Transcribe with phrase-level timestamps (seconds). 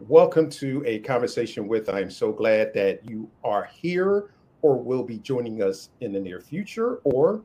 [0.00, 1.88] Welcome to a conversation with.
[1.88, 4.30] I am so glad that you are here
[4.60, 7.42] or will be joining us in the near future or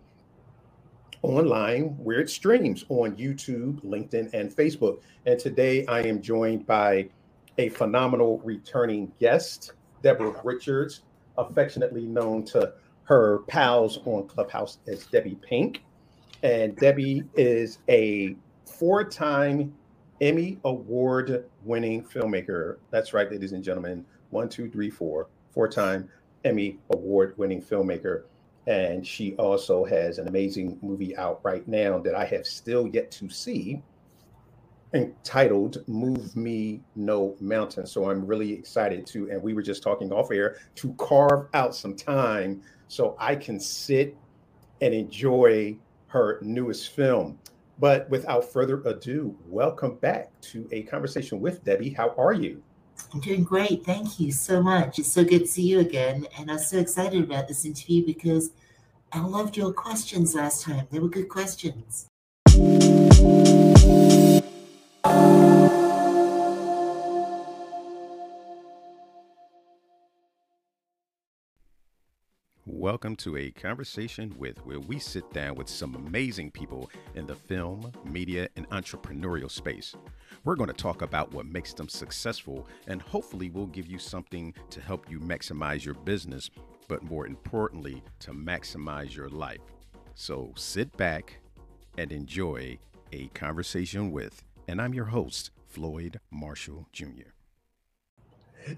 [1.23, 4.99] online where it streams on YouTube, LinkedIn, and Facebook.
[5.25, 7.09] And today I am joined by
[7.57, 9.73] a phenomenal returning guest,
[10.03, 11.03] Deborah Richards,
[11.37, 12.73] affectionately known to
[13.03, 15.83] her pals on Clubhouse as Debbie Pink.
[16.43, 19.73] And Debbie is a four time
[20.21, 22.77] Emmy Award winning filmmaker.
[22.91, 24.05] That's right, ladies and gentlemen.
[24.29, 26.07] One, two, three, four, four time
[26.45, 28.23] Emmy Award winning filmmaker.
[28.67, 33.09] And she also has an amazing movie out right now that I have still yet
[33.11, 33.81] to see
[34.93, 37.87] entitled Move Me No Mountain.
[37.87, 41.75] So I'm really excited to, and we were just talking off air, to carve out
[41.75, 44.15] some time so I can sit
[44.81, 45.77] and enjoy
[46.07, 47.39] her newest film.
[47.81, 51.89] But without further ado, welcome back to a conversation with Debbie.
[51.89, 52.61] How are you?
[53.11, 53.83] I'm doing great.
[53.83, 54.99] Thank you so much.
[54.99, 56.27] It's so good to see you again.
[56.37, 58.51] And I'm so excited about this interview because
[59.11, 60.85] I loved your questions last time.
[60.91, 62.05] They were good questions.
[72.81, 77.35] Welcome to a conversation with where we sit down with some amazing people in the
[77.35, 79.93] film, media, and entrepreneurial space.
[80.45, 84.55] We're going to talk about what makes them successful and hopefully we'll give you something
[84.71, 86.49] to help you maximize your business,
[86.87, 89.61] but more importantly, to maximize your life.
[90.15, 91.39] So sit back
[91.99, 92.79] and enjoy
[93.11, 97.29] a conversation with, and I'm your host, Floyd Marshall Jr.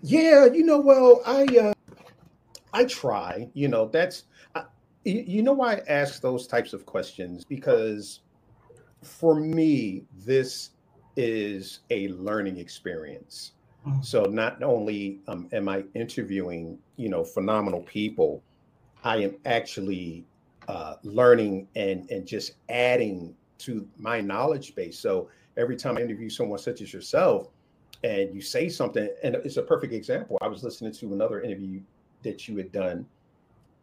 [0.01, 1.72] Yeah, you know, well, I uh,
[2.73, 3.49] I try.
[3.53, 4.23] You know, that's
[4.55, 4.63] I,
[5.03, 8.21] you know why I ask those types of questions because
[9.01, 10.71] for me, this
[11.15, 13.51] is a learning experience.
[13.85, 14.01] Mm-hmm.
[14.01, 18.41] So not only um, am I interviewing, you know, phenomenal people,
[19.03, 20.25] I am actually
[20.67, 24.97] uh, learning and and just adding to my knowledge base.
[24.97, 27.49] So every time I interview someone such as yourself,
[28.03, 30.37] and you say something, and it's a perfect example.
[30.41, 31.81] I was listening to another interview
[32.23, 33.05] that you had done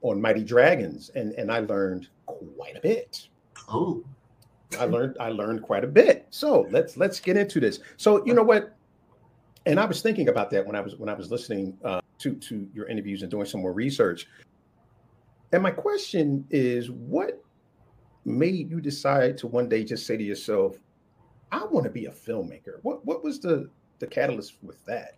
[0.03, 3.28] on Mighty Dragons, and and I learned quite a bit.
[3.69, 4.05] Oh,
[4.78, 6.27] I learned I learned quite a bit.
[6.31, 7.81] So let's let's get into this.
[7.97, 8.77] So you know what?
[9.67, 12.34] And I was thinking about that when I was when I was listening uh, to
[12.34, 14.27] to your interviews and doing some more research.
[15.53, 17.43] And my question is, what
[18.25, 20.78] made you decide to one day just say to yourself,
[21.51, 22.78] "I want to be a filmmaker"?
[22.83, 23.69] What what was the
[23.99, 25.17] the catalyst with that?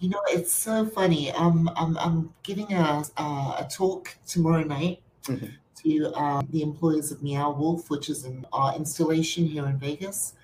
[0.00, 1.30] You know, it's so funny.
[1.32, 5.46] Um, I'm, I'm giving a, a talk tomorrow night mm-hmm.
[5.82, 10.34] to um, the employees of Meow Wolf, which is an art installation here in Vegas.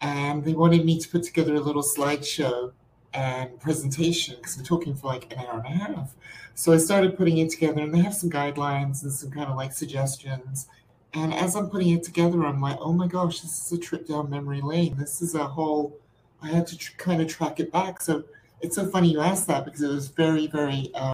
[0.00, 2.72] And they wanted me to put together a little slideshow
[3.14, 6.14] and presentation because I'm talking for like an hour and a half.
[6.54, 9.56] So I started putting it together, and they have some guidelines and some kind of
[9.56, 10.68] like suggestions.
[11.14, 14.06] And as I'm putting it together, I'm like, oh my gosh, this is a trip
[14.06, 14.96] down memory lane.
[14.98, 15.98] This is a whole,
[16.42, 18.02] I had to tr- kind of track it back.
[18.02, 18.24] So
[18.60, 20.90] it's so funny you asked that because it was very, very.
[20.94, 21.12] Uh,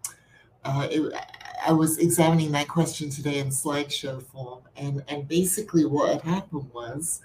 [0.65, 1.13] uh, it,
[1.67, 6.71] I was examining that question today in slideshow form, and and basically what had happened
[6.73, 7.21] was,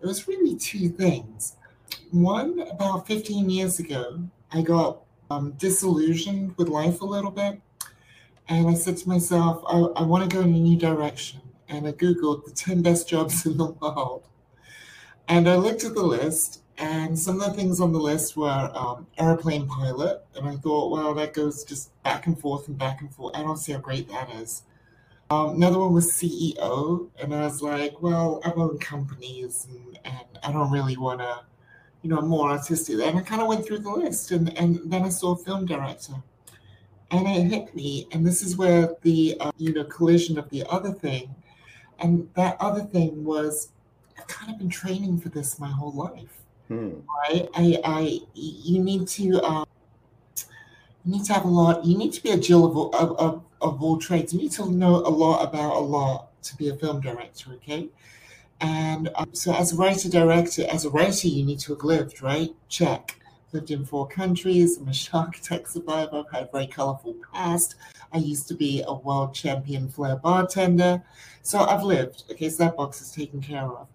[0.00, 1.56] it was really two things.
[2.10, 4.20] One, about 15 years ago,
[4.52, 7.60] I got um, disillusioned with life a little bit,
[8.48, 11.40] and I said to myself, I, I want to go in a new direction.
[11.68, 14.28] And I googled the 10 best jobs in the world,
[15.28, 18.70] and I looked at the list, and some of the things on the list were
[18.74, 20.24] um, airplane pilot.
[20.34, 23.36] And I thought, well, that goes just back and forth and back and forth.
[23.36, 24.62] I don't see how great that is.
[25.30, 27.08] Um, another one was CEO.
[27.20, 31.44] And I was like, well, I own companies and, and I don't really want to,
[32.02, 32.98] you know, more artistic.
[33.00, 34.32] And I kind of went through the list.
[34.32, 36.14] And, and then I saw film director.
[37.12, 38.08] And it hit me.
[38.10, 41.32] And this is where the, uh, you know, collision of the other thing.
[42.00, 43.68] And that other thing was
[44.18, 46.92] I've kind of been training for this my whole life Hmm.
[47.28, 47.48] Right?
[47.54, 49.66] I, I, you need to, um,
[51.04, 51.84] you need to have a lot.
[51.84, 54.32] You need to be a Jill of, of, of, of all trades.
[54.32, 57.52] You need to know a lot about a lot to be a film director.
[57.54, 57.88] Okay.
[58.60, 62.22] And um, so, as a writer director, as a writer, you need to have lived,
[62.22, 62.50] right?
[62.68, 63.18] Check.
[63.52, 64.78] Lived in four countries.
[64.78, 66.24] I'm a shark attack survivor.
[66.26, 67.74] I've had a very colorful past.
[68.12, 71.02] I used to be a world champion flair bartender.
[71.42, 72.24] So I've lived.
[72.30, 73.86] Okay, so that box is taken care of.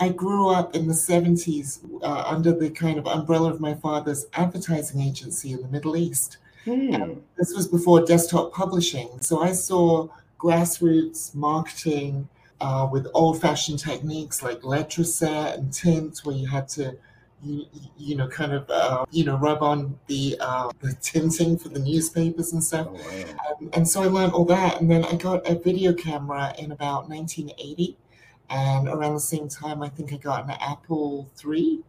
[0.00, 4.26] I grew up in the 70s uh, under the kind of umbrella of my father's
[4.34, 6.38] advertising agency in the Middle East.
[6.64, 7.14] Hmm.
[7.36, 9.08] This was before desktop publishing.
[9.20, 10.08] So I saw
[10.38, 12.28] grassroots marketing
[12.60, 16.96] uh, with old fashioned techniques like letraset and tint, where you had to
[17.42, 17.66] you,
[17.96, 21.78] you know, kind of, uh, you know, rub on the, uh, the tinting for the
[21.78, 22.88] newspapers and stuff.
[22.90, 23.54] Oh, wow.
[23.60, 24.80] um, and so I learned all that.
[24.80, 27.96] And then I got a video camera in about 1980.
[28.50, 31.80] And around the same time, I think I got an Apple III.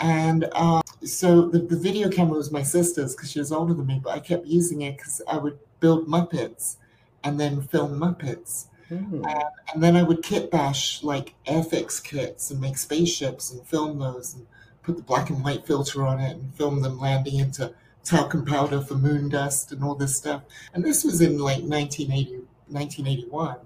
[0.00, 3.86] And uh, so the, the video camera was my sister's because she was older than
[3.86, 6.76] me, but I kept using it because I would build Muppets
[7.24, 8.66] and then film Muppets.
[8.90, 9.26] Mm.
[9.26, 13.98] And, and, then I would kit bash like Airfix kits and make spaceships and film
[13.98, 14.46] those and
[14.82, 18.80] put the black and white filter on it and film them landing into talcum powder
[18.80, 20.42] for moon dust and all this stuff.
[20.72, 22.36] And this was in like 1980,
[22.68, 23.56] 1981.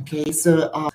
[0.00, 0.90] Okay, so uh,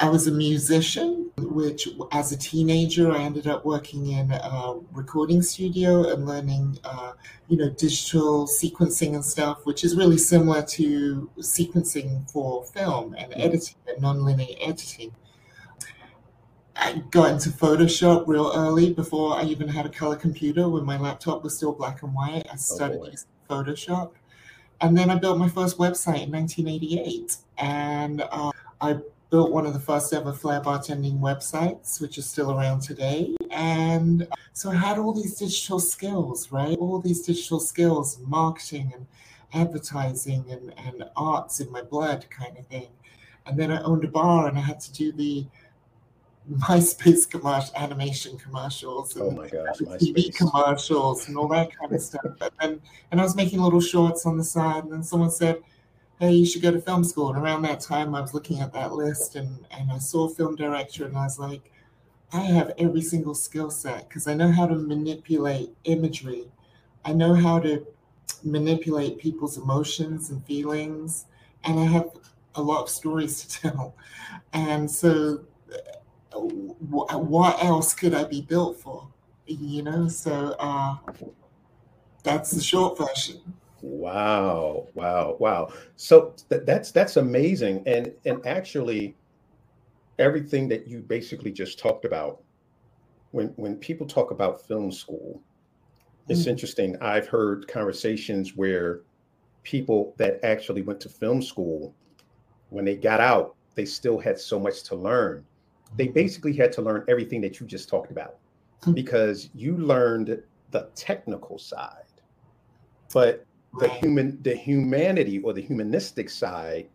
[0.00, 5.42] I was a musician, which as a teenager, I ended up working in a recording
[5.42, 7.12] studio and learning, uh,
[7.48, 13.32] you know, digital sequencing and stuff, which is really similar to sequencing for film and
[13.34, 15.12] editing and nonlinear editing.
[16.76, 20.68] I got into Photoshop real early before I even had a color computer.
[20.68, 24.12] When my laptop was still black and white, I oh, started oh using Photoshop.
[24.80, 27.36] And then I built my first website in 1988.
[27.58, 28.98] And uh, I
[29.30, 33.34] built one of the first ever flair bartending websites, which is still around today.
[33.50, 36.78] And uh, so I had all these digital skills, right?
[36.78, 39.06] All these digital skills, marketing and
[39.52, 42.88] advertising and, and arts in my blood kind of thing.
[43.46, 45.46] And then I owned a bar and I had to do the
[46.50, 52.00] MySpace commercial, animation commercials, and oh my gosh, TV commercials, and all that kind of
[52.00, 52.24] stuff.
[52.40, 55.62] And then, and I was making little shorts on the side, and then someone said,
[56.20, 57.30] hey, you should go to film school.
[57.30, 60.56] And around that time, I was looking at that list and, and I saw film
[60.56, 61.70] director and I was like,
[62.32, 66.50] I have every single skill set because I know how to manipulate imagery.
[67.04, 67.86] I know how to
[68.42, 71.26] manipulate people's emotions and feelings.
[71.64, 72.10] And I have
[72.54, 73.94] a lot of stories to tell.
[74.52, 75.44] And so,
[76.32, 79.08] uh, what else could I be built for?
[79.46, 80.96] You know, so uh,
[82.22, 83.40] that's the short version.
[83.82, 85.72] Wow, wow, wow.
[85.96, 87.82] So th- that's that's amazing.
[87.86, 89.16] And and actually
[90.18, 92.42] everything that you basically just talked about
[93.30, 95.40] when when people talk about film school,
[96.28, 96.48] it's mm.
[96.48, 96.96] interesting.
[97.00, 99.00] I've heard conversations where
[99.62, 101.94] people that actually went to film school
[102.70, 105.44] when they got out, they still had so much to learn.
[105.96, 106.14] They mm-hmm.
[106.14, 108.36] basically had to learn everything that you just talked about
[108.82, 108.92] hmm.
[108.92, 112.04] because you learned the technical side.
[113.12, 113.46] But
[113.78, 116.88] the human the humanity or the humanistic side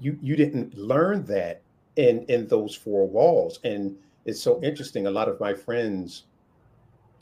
[0.00, 1.62] you you didn't learn that
[1.96, 3.60] in in those four walls.
[3.64, 6.24] And it's so interesting a lot of my friends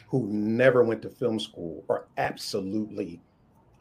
[0.09, 3.21] who never went to film school are absolutely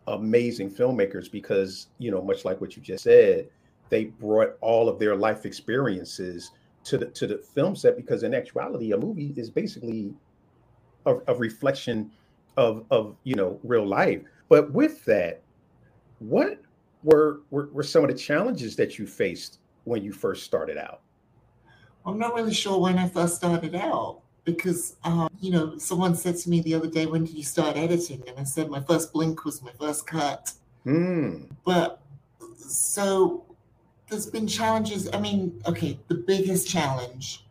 [0.08, 3.48] amazing filmmakers because you know much like what you just said
[3.90, 6.52] they brought all of their life experiences
[6.84, 10.12] to the to the film set because in actuality a movie is basically
[11.06, 12.12] a, a reflection
[12.58, 15.44] of of you know real life but with that,
[16.20, 16.62] what
[17.04, 21.00] were, were, were some of the challenges that you faced when you first started out?
[22.06, 26.36] I'm not really sure when I first started out because, um, you know, someone said
[26.40, 28.24] to me the other day, when did you start editing?
[28.28, 30.52] And I said, my first blink was my first cut.
[30.86, 31.50] Mm.
[31.64, 32.02] But
[32.58, 33.46] so
[34.10, 35.08] there's been challenges.
[35.14, 37.46] I mean, okay, the biggest challenge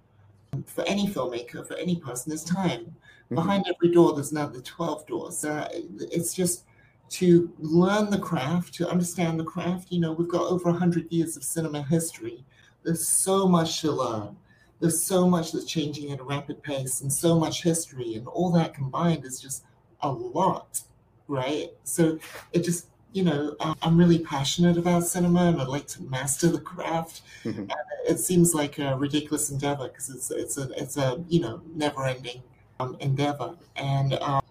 [0.67, 2.81] for any filmmaker, for any person, is time.
[2.81, 3.37] Mm-hmm.
[3.37, 5.47] Behind every door, there's another 12 doors.
[5.47, 6.64] Uh, it's just
[7.11, 9.90] to learn the craft, to understand the craft.
[9.90, 12.45] You know, we've got over 100 years of cinema history.
[12.85, 14.37] There's so much to learn.
[14.79, 18.50] There's so much that's changing at a rapid pace and so much history, and all
[18.52, 19.64] that combined is just
[20.00, 20.81] a lot,
[21.29, 21.69] right?
[21.85, 22.19] So
[22.52, 26.61] it just, you know, I'm really passionate about cinema and I'd like to master the
[26.61, 27.23] craft.
[27.45, 27.64] Mm-hmm.
[28.09, 32.07] it seems like a ridiculous endeavor because it's it's a it's a you know never
[32.07, 32.43] ending
[32.79, 33.57] um, endeavor.
[33.76, 34.43] And um,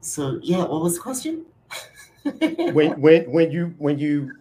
[0.00, 1.44] so yeah, what was the question?
[2.72, 4.32] When when when you when you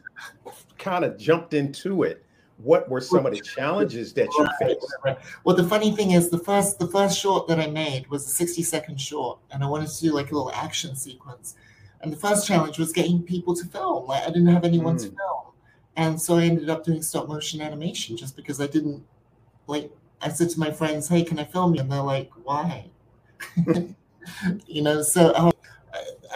[0.77, 2.23] kind of jumped into it,
[2.57, 4.95] what were some of the challenges that you faced?
[5.43, 8.29] Well, the funny thing is, the first the first short that I made was a
[8.29, 11.55] sixty second short, and I wanted to do like a little action sequence.
[12.01, 14.07] And the first challenge was getting people to film.
[14.07, 15.03] Like I didn't have anyone mm.
[15.03, 15.15] to hmm.
[15.15, 15.53] film,
[15.95, 19.03] and so I ended up doing stop motion animation just because I didn't
[19.67, 19.91] like.
[20.21, 22.89] I said to my friends, "Hey, can I film you?" And they're like, "Why?"
[24.67, 25.01] you know.
[25.01, 25.51] So um,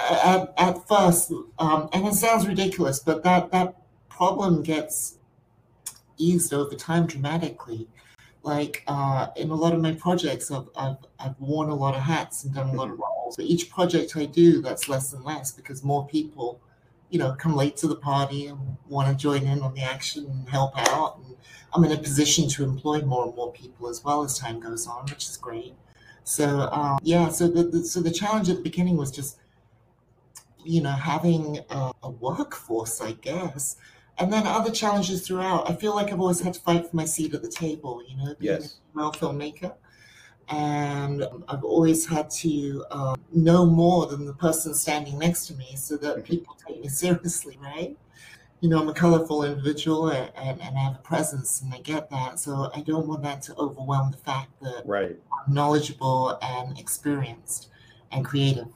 [0.09, 3.75] at, at first, um, and it sounds ridiculous, but that, that
[4.09, 5.17] problem gets
[6.17, 7.87] eased over time dramatically.
[8.43, 12.01] Like uh, in a lot of my projects, I've, I've, I've worn a lot of
[12.01, 13.35] hats and done a lot of roles.
[13.35, 16.61] But each project I do, that's less and less because more people,
[17.09, 20.27] you know, come late to the party and want to join in on the action
[20.27, 21.17] and help out.
[21.17, 21.35] And
[21.73, 24.85] I'm in a position to employ more and more people as well as time goes
[24.87, 25.73] on, which is great.
[26.23, 29.39] So um, yeah, so the, the, so the challenge at the beginning was just
[30.65, 33.77] you know having a, a workforce, I guess,
[34.17, 35.69] and then other challenges throughout.
[35.69, 38.01] I feel like I've always had to fight for my seat at the table.
[38.07, 38.77] You know, being Yes.
[38.89, 39.75] a female filmmaker,
[40.49, 45.75] and I've always had to um, know more than the person standing next to me,
[45.75, 46.25] so that Mhm.
[46.25, 47.97] people take me seriously, right?
[48.61, 51.79] You know, I'm a colorful individual and, and, and I have a presence, and I
[51.81, 52.39] get that.
[52.39, 55.17] So I don't want that to overwhelm the fact that Right.
[55.47, 57.69] I'm knowledgeable and experienced
[58.11, 58.67] and creative.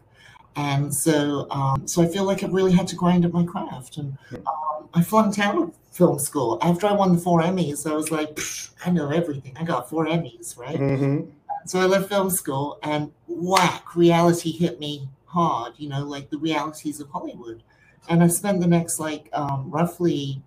[0.60, 3.96] And so, um, so I feel like I've really had to grind up my craft.
[3.96, 7.90] And um, I flunked out of film school after I won the four Emmys.
[7.90, 8.38] I was like,
[8.86, 9.56] I know everything.
[9.58, 10.78] I got four Emmys, right?
[10.78, 11.22] hmm
[11.66, 15.74] So I left film school, and whack, reality hit me hard.
[15.78, 17.64] You know, like the realities of Hollywood.
[18.10, 20.42] And I spent the next like um, roughly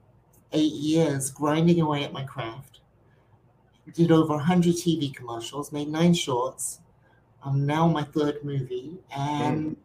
[0.52, 2.81] eight years grinding away at my craft.
[3.95, 6.81] Did over 100 TV commercials, made nine shorts.
[7.42, 9.76] I'm now on my third movie, and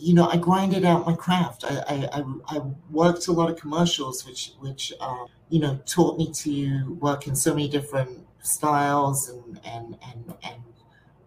[0.00, 1.64] you know, I grinded out my craft.
[1.64, 6.18] I, I, I, I worked a lot of commercials, which, which, um, you know, taught
[6.18, 10.62] me to work in so many different styles and, and, and, and,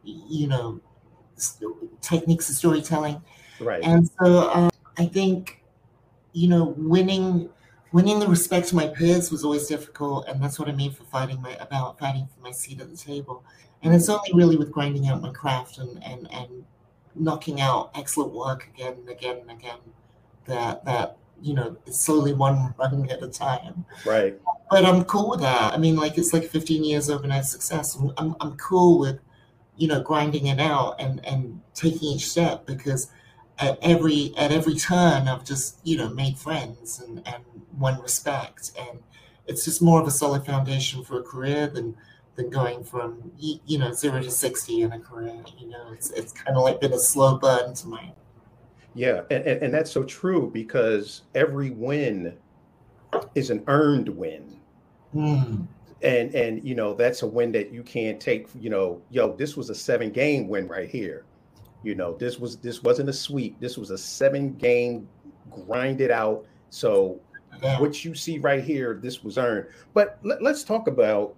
[0.03, 0.81] you know,
[2.01, 3.21] techniques of storytelling.
[3.59, 3.83] Right.
[3.83, 5.63] And so uh, I think,
[6.33, 7.49] you know, winning,
[7.91, 10.27] winning the respect of my peers was always difficult.
[10.27, 12.97] And that's what I mean for fighting my, about fighting for my seat at the
[12.97, 13.43] table.
[13.83, 16.65] And it's only really with grinding out my craft and, and, and
[17.15, 19.77] knocking out excellent work again and again and again
[20.45, 23.85] that that you know it's slowly one running at a time.
[24.05, 24.39] Right.
[24.69, 25.73] but i'm cool with that.
[25.73, 27.95] I mean like it's like 15 years overnight success.
[27.95, 29.19] I'm, I'm, I'm cool with
[29.77, 33.11] you know grinding it out and and taking each step because
[33.59, 37.43] at every at every turn i've just you know made friends and and
[37.77, 38.71] won respect.
[38.79, 38.99] And
[39.47, 41.95] it's just more of a solid foundation for a career than
[42.35, 46.31] than going from you know zero to 60 in a career you know it's it's
[46.31, 48.11] kind of like been a slow burn to my
[48.95, 52.37] Yeah, and, and, and that's so true because every win
[53.35, 54.57] is an earned win.
[55.13, 55.63] Hmm.
[56.01, 59.55] And and you know, that's a win that you can't take, you know, yo, this
[59.55, 61.23] was a seven game win right here.
[61.81, 63.59] You know, this was this wasn't a sweep.
[63.59, 65.07] This was a seven game
[65.49, 66.45] grinded out.
[66.69, 67.19] So
[67.61, 67.79] yeah.
[67.79, 69.67] what you see right here, this was earned.
[69.93, 71.35] But let, us talk about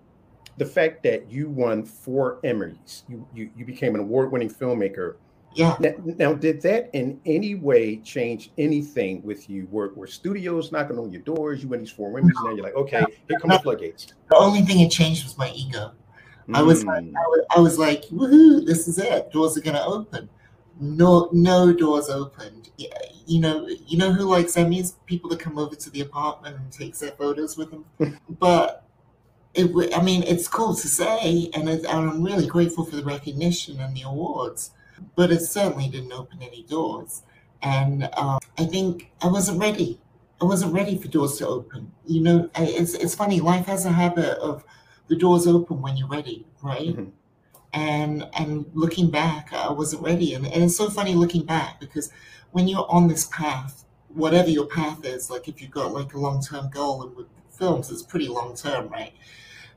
[0.58, 3.04] the fact that you won four Emmys.
[3.08, 5.16] You you, you became an award-winning filmmaker.
[5.54, 9.68] yeah Now, now, did that in any way change anything with you?
[9.72, 11.62] Were, were studios knocking on your doors?
[11.64, 14.08] You win these four Emmys, and you're like, okay, here come the floodgates.
[14.30, 15.92] the only thing it changed was my ego
[16.54, 19.32] I was like, Mm, I was, I was like, woohoo, this is it.
[19.32, 20.30] Doors are gonna open.
[20.80, 22.70] No, no doors opened.
[22.78, 22.90] Yeah,
[23.26, 24.94] You know, you know who likes Emmys?
[25.06, 27.86] People that come over to the apartment and takes their photos with them.
[28.40, 28.85] but
[29.56, 33.04] it, I mean, it's cool to say, and, it, and I'm really grateful for the
[33.04, 34.72] recognition and the awards.
[35.16, 37.24] But it certainly didn't open any doors,
[37.62, 40.00] and um, I think I wasn't ready.
[40.42, 41.92] I wasn't ready for doors to open.
[42.06, 43.42] You know, I- it's it's funny.
[43.42, 44.64] Life has a habit of
[45.08, 46.96] the doors open when you're ready, right?
[46.96, 47.12] Mhm.
[47.74, 52.10] And and looking back, I wasn't ready, and, and it's so funny looking back because
[52.52, 53.84] when you're on this path,
[54.14, 57.28] whatever your path is, like if you've got like a long term goal, and with
[57.52, 59.12] films, it's pretty long term, right?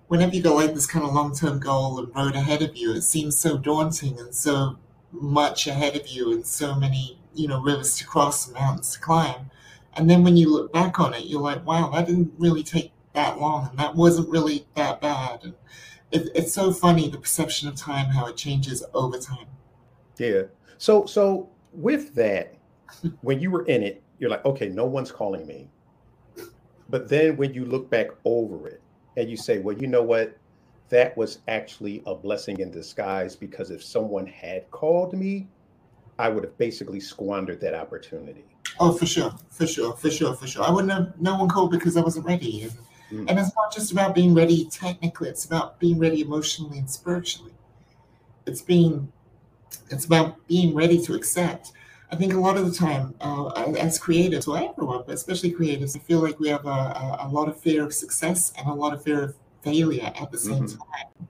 [0.08, 2.92] Whenever you got like this kind of long term goal and road ahead of you,
[2.92, 4.78] it seems so daunting and so
[5.12, 9.00] much ahead of you, and so many you know rivers to cross and mountains to
[9.00, 9.50] climb.
[9.94, 12.92] And then when you look back on it, you're like, wow, that didn't really take
[13.14, 15.44] that long, and that wasn't really that bad.
[15.44, 15.54] And
[16.10, 19.46] it, it's so funny the perception of time, how it changes over time.
[20.18, 20.42] Yeah.
[20.78, 22.54] So so with that,
[23.20, 25.68] when you were in it, you're like, okay, no one's calling me.
[26.88, 28.80] But then when you look back over it
[29.18, 30.38] and you say, well, you know what?
[30.90, 35.48] That was actually a blessing in disguise because if someone had called me,
[36.18, 38.44] I would have basically squandered that opportunity.
[38.80, 40.62] Oh, for sure, for sure, for sure, for sure.
[40.62, 42.62] I wouldn't have no one called because I wasn't ready.
[42.62, 42.72] And,
[43.10, 43.24] Mm.
[43.26, 47.52] and it's not just about being ready technically, it's about being ready emotionally and spiritually.
[48.44, 49.10] It's being
[49.88, 51.72] it's about being ready to accept.
[52.10, 53.48] I think a lot of the time, uh,
[53.78, 57.28] as creatives, well, everyone, but especially creatives, I feel like we have a, a, a
[57.28, 60.64] lot of fear of success and a lot of fear of failure at the same
[60.64, 60.78] Mhm.
[60.78, 61.28] time.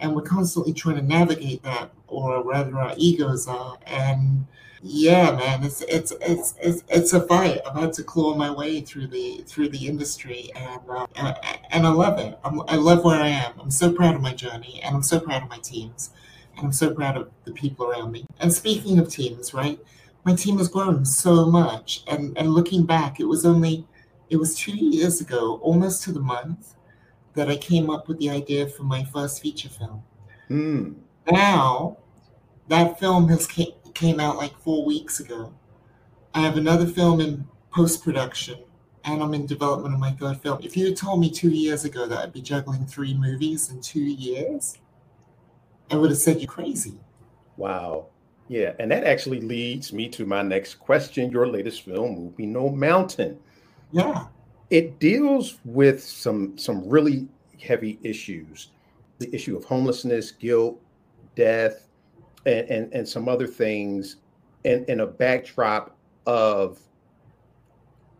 [0.00, 3.78] And we're constantly trying to navigate that, or rather, our egos are.
[3.86, 4.46] And
[4.82, 7.60] yeah, man, it's it's it's it's, it's a fight.
[7.64, 11.36] I've had to claw my way through the through the industry, and uh, and,
[11.70, 12.36] and I love it.
[12.44, 13.52] I'm, I love where I am.
[13.60, 16.10] I'm so proud of my journey, and I'm so proud of my teams,
[16.58, 18.26] I'm so proud of the people around me.
[18.40, 19.78] And speaking of teams, right,
[20.24, 22.04] my team has grown so much.
[22.06, 23.86] And and looking back, it was only
[24.30, 26.74] it was two years ago, almost to the month,
[27.34, 30.02] that I came up with the idea for my first feature film.
[30.50, 30.94] Mm.
[31.30, 31.98] Now,
[32.68, 35.52] that film has came, came out like four weeks ago.
[36.34, 38.58] I have another film in post production,
[39.04, 40.60] and I'm in development of my third film.
[40.62, 43.80] If you had told me two years ago that I'd be juggling three movies in
[43.80, 44.78] two years,
[45.92, 46.94] I would have said you're crazy.
[47.56, 48.06] Wow.
[48.48, 51.30] Yeah, and that actually leads me to my next question.
[51.30, 53.38] Your latest film, Move Me No Mountain.
[53.92, 54.26] Yeah.
[54.70, 57.28] It deals with some some really
[57.60, 58.70] heavy issues.
[59.18, 60.80] The issue of homelessness, guilt,
[61.34, 61.88] death,
[62.46, 64.16] and and, and some other things
[64.64, 65.96] in, in a backdrop
[66.26, 66.80] of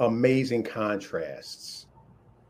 [0.01, 1.87] amazing contrasts.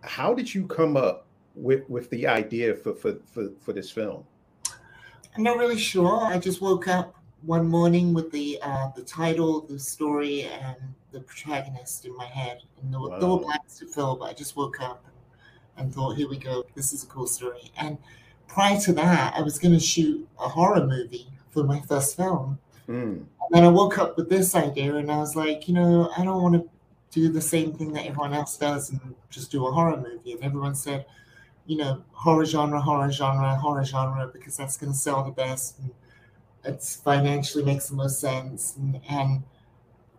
[0.03, 4.25] How did you come up with, with the idea for, for, for, for this film?
[5.35, 6.25] I'm not really sure.
[6.25, 10.77] I just woke up one morning with the uh, the title, the story, and
[11.11, 12.63] the protagonist in my head.
[12.83, 13.19] And the, wow.
[13.19, 16.65] the plans to film, but I just woke up and, and thought, here we go.
[16.75, 17.71] This is a cool story.
[17.79, 17.99] And
[18.47, 22.59] prior to that, I was going to shoot a horror movie for my first film.
[22.89, 23.25] Mm.
[23.25, 26.25] And then I woke up with this idea, and I was like, you know, I
[26.25, 26.69] don't want to
[27.11, 30.33] do the same thing that everyone else does and just do a horror movie.
[30.33, 31.07] And everyone said,
[31.67, 35.79] you know, horror genre, horror genre, horror genre, because that's going to sell the best.
[35.79, 35.91] And
[36.65, 38.77] it's financially makes the most sense.
[38.77, 39.43] And, and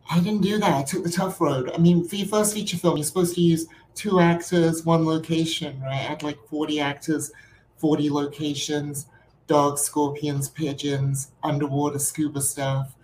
[0.10, 0.74] I didn't do that.
[0.74, 1.72] I took the tough road.
[1.74, 5.80] I mean, for your first feature film, you're supposed to use two actors, one location,
[5.82, 5.92] right?
[5.92, 7.32] I had like 40 actors,
[7.78, 9.08] 40 locations,
[9.48, 12.96] dogs, scorpions, pigeons, underwater scuba stuff,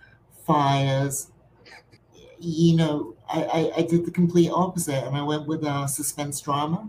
[0.46, 1.30] fires.
[2.38, 6.40] You know, I, I, I did the complete opposite and I went with a suspense
[6.40, 6.88] drama.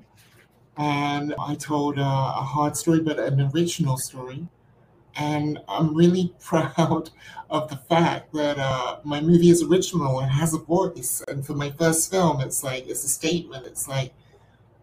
[0.77, 4.47] And I told a, a hard story, but an original story
[5.15, 7.09] and I'm really proud
[7.49, 11.23] of the fact that uh, my movie is original and has a voice.
[11.27, 13.65] And for my first film, it's like it's a statement.
[13.67, 14.13] It's like,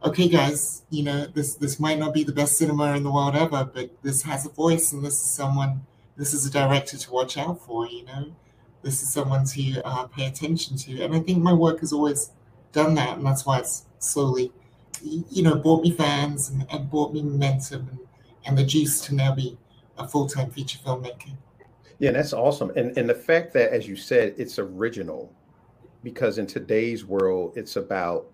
[0.05, 3.37] okay, guys, you know, this this might not be the best cinema in the world
[3.37, 5.87] ever, but this has a voice, and this is someone.
[6.17, 7.87] This is a director to watch out for.
[7.87, 8.35] You know,
[8.83, 11.03] this is someone to uh, pay attention to.
[11.03, 12.33] And I think my work has always
[12.73, 14.53] done that, and that's why it's slowly,
[15.03, 17.99] you know, brought me fans and, and brought me momentum and,
[18.45, 19.59] and the juice to now be
[19.99, 21.31] a full-time feature filmmaker.
[21.99, 22.71] Yeah, that's awesome.
[22.77, 25.33] And and the fact that as you said, it's original
[26.05, 28.27] because in today's world it's about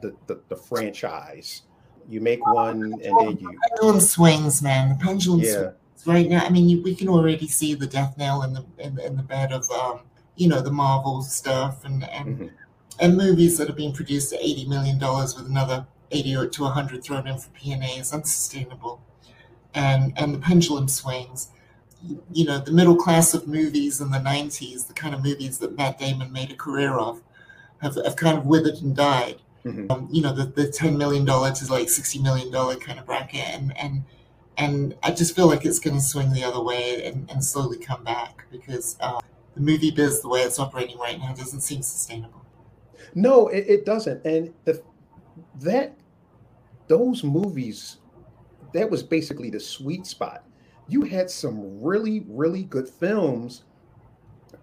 [0.00, 1.62] the, the, the franchise.
[2.08, 4.88] You make one and then you the pendulum swings, man.
[4.88, 5.52] The pendulum yeah.
[5.52, 5.74] swings
[6.06, 6.44] right now.
[6.44, 9.22] I mean, you, we can already see the death knell in the in in the
[9.22, 10.00] bed of um,
[10.36, 12.46] you know the Marvel stuff and and mm-hmm.
[13.00, 17.02] and movies that are being produced at eighty million dollars with another eighty to hundred
[17.02, 19.00] thrown in for P and A is unsustainable
[19.74, 21.48] and and the pendulum swings.
[22.32, 25.76] You know, the middle class of movies in the '90s, the kind of movies that
[25.76, 27.20] Matt Damon made a career of,
[27.82, 29.40] have, have kind of withered and died.
[29.64, 29.92] Mm-hmm.
[29.92, 33.04] Um, you know, the, the ten million dollar to like sixty million dollar kind of
[33.04, 34.04] bracket, and and
[34.56, 37.78] and I just feel like it's going to swing the other way and, and slowly
[37.78, 39.20] come back because uh,
[39.54, 42.44] the movie biz, the way it's operating right now, doesn't seem sustainable.
[43.14, 44.82] No, it, it doesn't, and the
[45.56, 45.94] that
[46.90, 47.98] those movies
[48.74, 50.44] that was basically the sweet spot.
[50.88, 53.62] You had some really, really good films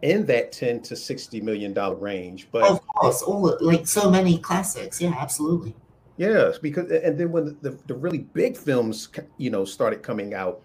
[0.02, 2.50] in that 10 to 60 million dollar range.
[2.52, 5.02] But of course, all like so many classics.
[5.02, 5.74] Yeah, absolutely.
[6.18, 10.34] Yes, because and then when the, the, the really big films you know started coming
[10.34, 10.62] out,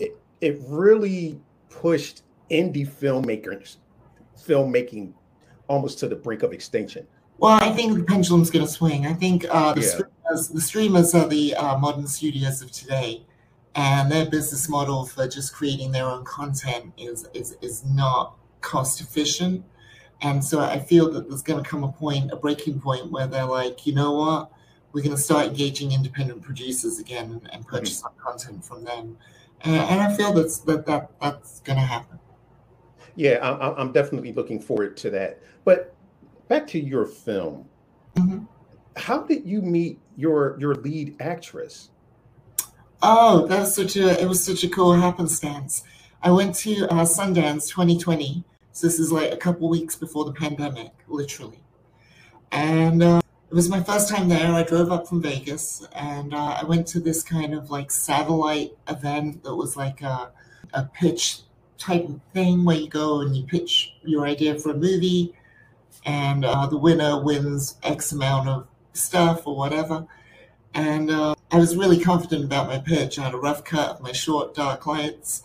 [0.00, 3.76] it it really pushed indie filmmakers
[4.36, 5.12] filmmaking
[5.68, 7.06] almost to the brink of extinction.
[7.38, 9.06] Well, I think the pendulum's going to swing.
[9.06, 9.88] I think uh, the, yeah.
[9.88, 13.26] streamers, the streamers are the uh, modern studios of today,
[13.74, 19.00] and their business model for just creating their own content is is, is not cost
[19.00, 19.64] efficient.
[20.22, 23.26] And so I feel that there's going to come a point, a breaking point, where
[23.26, 24.50] they're like, you know what,
[24.92, 28.20] we're going to start engaging independent producers again and, and purchase mm-hmm.
[28.22, 29.18] content from them.
[29.62, 32.18] And, and, I feel that's that, that that's going to happen.
[33.16, 35.40] Yeah, I, I'm definitely looking forward to that.
[35.64, 35.94] But
[36.48, 37.66] back to your film.
[38.16, 38.44] Mm-hmm.
[38.96, 41.90] How did you meet your your lead actress?
[43.02, 45.84] Oh, that's such a it was such a cool happenstance.
[46.22, 48.44] I went to uh, Sundance 2020.
[48.72, 51.60] So this is like a couple weeks before the pandemic, literally.
[52.50, 54.52] And uh, it was my first time there.
[54.52, 58.72] I drove up from Vegas and uh, I went to this kind of like satellite
[58.88, 60.32] event that was like a,
[60.72, 61.40] a pitch
[61.78, 65.34] type of thing where you go and you pitch your idea for a movie
[66.04, 70.06] and uh, the winner wins X amount of stuff or whatever.
[70.74, 73.18] And uh, I was really confident about my pitch.
[73.18, 75.42] I had a rough cut of my short, dark lights,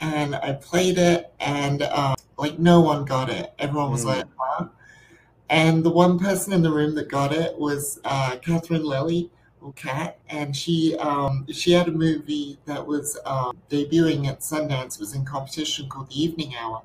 [0.00, 3.52] and I played it, and uh, like no one got it.
[3.58, 4.16] Everyone was mm.
[4.16, 4.66] like, huh?
[5.50, 9.72] And the one person in the room that got it was uh, Catherine Lilly, or
[9.72, 14.94] cat, and she um, she had a movie that was um, debuting at Sundance.
[14.94, 16.82] It was in competition called The Evening Hour,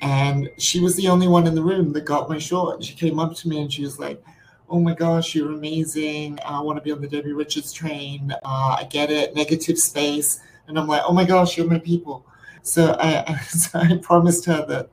[0.00, 2.76] and she was the only one in the room that got my short.
[2.76, 4.22] And she came up to me and she was like,
[4.68, 6.38] "Oh my gosh, you're amazing!
[6.44, 8.32] I want to be on the Debbie Richards train.
[8.44, 9.34] Uh, I get it.
[9.34, 12.26] Negative space." And I'm like, "Oh my gosh, you're my people."
[12.62, 14.90] So I, so I promised her that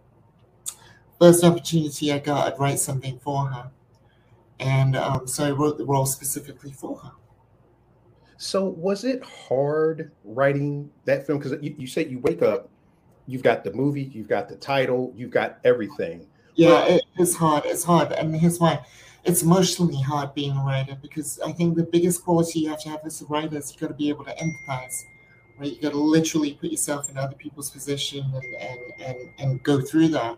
[1.19, 3.71] first opportunity I got, I'd write something for her.
[4.59, 7.11] And um, so I wrote the role specifically for her.
[8.37, 11.39] So was it hard writing that film?
[11.39, 12.69] Because you, you said you wake up,
[13.27, 16.27] you've got the movie, you've got the title, you've got everything.
[16.55, 17.63] Yeah, it is hard.
[17.65, 18.11] It's hard.
[18.13, 18.85] And here's why.
[19.25, 22.89] It's emotionally hard being a writer because I think the biggest quality you have to
[22.89, 25.03] have as a writer is you've got to be able to empathize.
[25.57, 25.71] Right?
[25.71, 29.81] You've got to literally put yourself in other people's position and, and, and, and go
[29.81, 30.37] through that.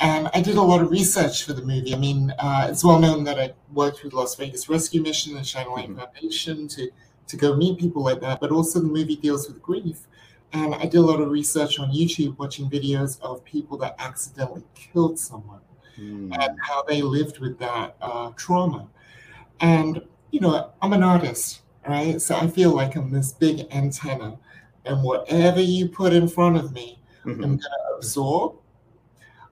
[0.00, 1.94] And I did a lot of research for the movie.
[1.94, 5.46] I mean, uh, it's well known that I worked with Las Vegas Rescue Mission and
[5.46, 5.98] Shine Light mm-hmm.
[5.98, 6.90] Foundation to,
[7.26, 10.06] to go meet people like that, but also the movie deals with grief.
[10.52, 14.64] And I did a lot of research on YouTube, watching videos of people that accidentally
[14.74, 15.60] killed someone
[15.98, 16.36] mm.
[16.40, 18.88] and how they lived with that uh, trauma.
[19.60, 22.20] And, you know, I'm an artist, right?
[22.20, 24.38] So I feel like I'm this big antenna,
[24.84, 27.30] and whatever you put in front of me, mm-hmm.
[27.30, 28.54] I'm going to absorb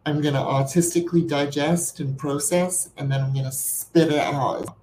[0.08, 4.74] I'm going to artistically digest and process, and then I'm going to spit it out.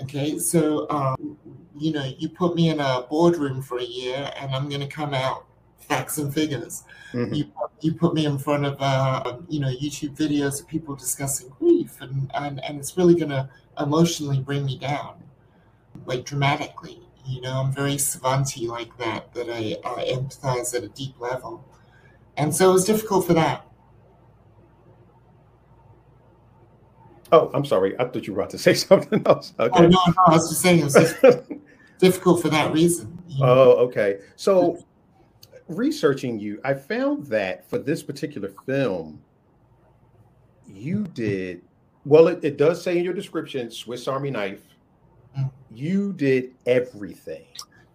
[0.00, 1.36] Okay, so um,
[1.76, 4.86] you know, you put me in a boardroom for a year, and I'm going to
[4.86, 5.44] come out
[5.84, 6.84] facts and figures.
[7.12, 7.34] Mm-hmm.
[7.34, 11.48] You you put me in front of uh, you know YouTube videos of people discussing
[11.58, 15.22] grief, and and, and it's really going to emotionally bring me down,
[16.06, 17.00] like dramatically.
[17.24, 21.64] You know, I'm very savanty like that, that I, I empathize at a deep level.
[22.36, 23.64] And so it was difficult for that.
[27.30, 27.98] Oh, I'm sorry.
[27.98, 29.54] I thought you were about to say something else.
[29.58, 29.78] Okay.
[29.78, 30.14] Oh, no, no.
[30.26, 31.16] I was just saying it's just
[31.98, 33.22] difficult for that reason.
[33.28, 33.46] You know?
[33.46, 34.18] Oh, okay.
[34.36, 34.84] So,
[35.76, 39.20] researching you, I found that for this particular film,
[40.66, 41.62] you did
[42.04, 42.28] well.
[42.28, 44.60] It, it does say in your description, Swiss Army knife.
[45.70, 47.46] You did everything.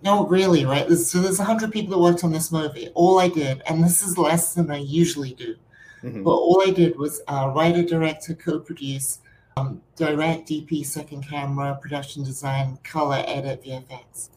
[0.04, 0.90] No, really, right?
[0.92, 2.90] So there's a hundred people that worked on this movie.
[2.94, 5.56] All I did, and this is less than I usually do,
[6.04, 6.24] mm-hmm.
[6.24, 9.20] but all I did was uh, writer, director, co-produce,
[9.58, 14.30] um, direct, DP, second camera, production design, color, edit, VFX.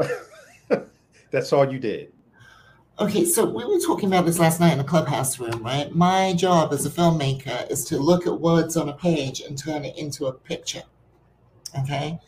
[1.36, 2.14] That's all you did.
[2.98, 5.94] Okay, so we were talking about this last night in the clubhouse room, right?
[5.94, 9.84] My job as a filmmaker is to look at words on a page and turn
[9.84, 10.84] it into a picture.
[11.78, 12.18] Okay?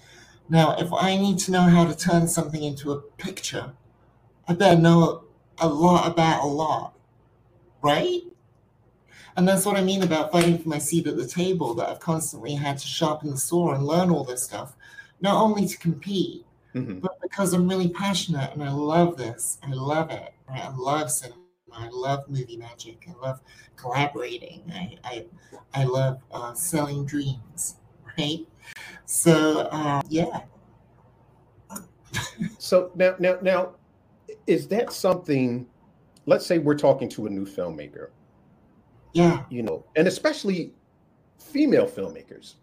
[0.51, 3.73] Now, if I need to know how to turn something into a picture,
[4.47, 5.25] I better know
[5.57, 6.93] a lot about a lot,
[7.81, 8.21] right?
[9.39, 12.01] And that's what I mean about fighting for my seat at the table, that I've
[12.01, 14.77] constantly had to sharpen the saw and learn all this stuff,
[15.23, 16.45] not only to compete,
[16.75, 16.99] mm-hmm.
[16.99, 19.59] but because I'm really passionate and I love this.
[19.63, 20.35] I love it.
[20.49, 20.65] Right?
[20.65, 21.41] I love cinema.
[21.73, 23.07] I love movie magic.
[23.09, 23.41] I love
[23.77, 24.63] collaborating.
[24.75, 25.25] I, I,
[25.75, 27.77] I love uh, selling dreams,
[28.19, 28.47] right?
[29.05, 30.41] So, uh, yeah.
[32.59, 33.75] so now, now, now,
[34.47, 35.67] is that something?
[36.27, 38.09] Let's say we're talking to a new filmmaker
[39.13, 39.45] yeah.
[39.51, 40.73] You know, and especially
[41.39, 42.55] female filmmakers.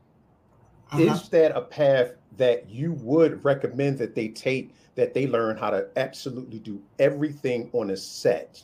[0.92, 1.02] Uh-huh.
[1.02, 5.70] Is that a path that you would recommend that they take, that they learn how
[5.70, 8.62] to absolutely do everything on a set?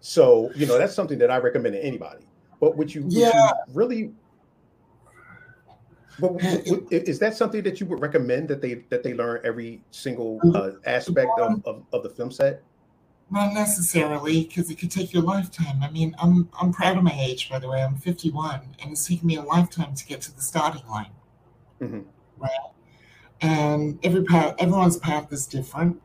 [0.00, 2.24] So, you know, that's something that I recommend to anybody.
[2.60, 3.32] But would you, yeah.
[3.32, 4.12] Would you really
[6.20, 6.32] but
[6.90, 10.56] is that something that you would recommend that they that they learn every single mm-hmm.
[10.56, 12.62] uh, aspect of, of, of the film set?
[13.30, 15.82] Not necessarily, because it could take your lifetime.
[15.82, 17.82] I mean, I'm I'm proud of my age, by the way.
[17.82, 21.10] I'm 51, and it's taken me a lifetime to get to the starting line.
[21.80, 22.00] Mm-hmm.
[22.38, 22.50] Right,
[23.40, 26.00] and every path, everyone's path is different.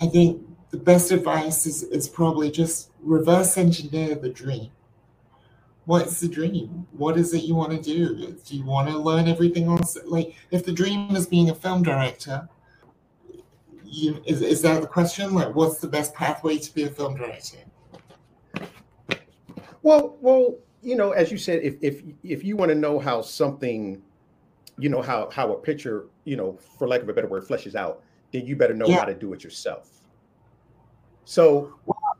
[0.00, 4.70] I think the best advice is is probably just reverse engineer the dream.
[5.84, 6.86] What's the dream?
[6.92, 8.36] What is it you want to do?
[8.44, 9.96] Do you want to learn everything else?
[10.04, 12.48] Like, if the dream is being a film director,
[13.84, 15.32] you, is, is that the question?
[15.32, 17.58] Like, what's the best pathway to be a film director?
[19.82, 23.22] Well, well, you know, as you said, if if if you want to know how
[23.22, 24.02] something,
[24.78, 27.74] you know, how how a picture, you know, for lack of a better word, fleshes
[27.74, 28.98] out, then you better know yeah.
[28.98, 29.90] how to do it yourself.
[31.24, 31.74] So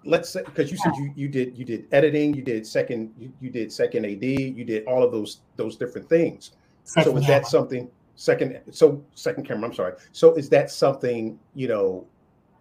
[0.04, 3.32] let's say because you said you you did you did editing, you did second you,
[3.40, 6.52] you did second AD, you did all of those those different things.
[6.84, 7.90] Second, so is that something?
[8.16, 12.04] second so second camera i'm sorry so is that something you know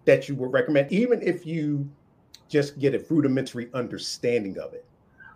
[0.03, 1.89] that you would recommend even if you
[2.49, 4.86] just get a rudimentary understanding of it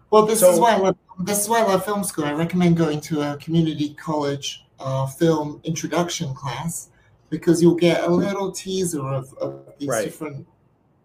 [0.10, 2.32] well this so, is why I love, this is why i love film school i
[2.32, 6.89] recommend going to a community college uh, film introduction class
[7.30, 10.06] because you'll get a little teaser of, of these right.
[10.06, 10.48] different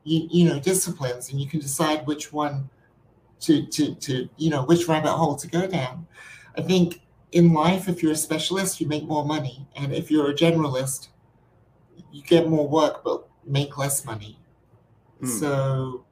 [0.04, 2.68] you, you know disciplines and you can decide which one
[3.40, 6.06] to to to you know which rabbit hole to go down
[6.56, 7.00] i think
[7.32, 11.08] in life if you're a specialist you make more money and if you're a generalist
[12.12, 14.38] you get more work but make less money
[15.20, 15.26] hmm.
[15.26, 16.03] so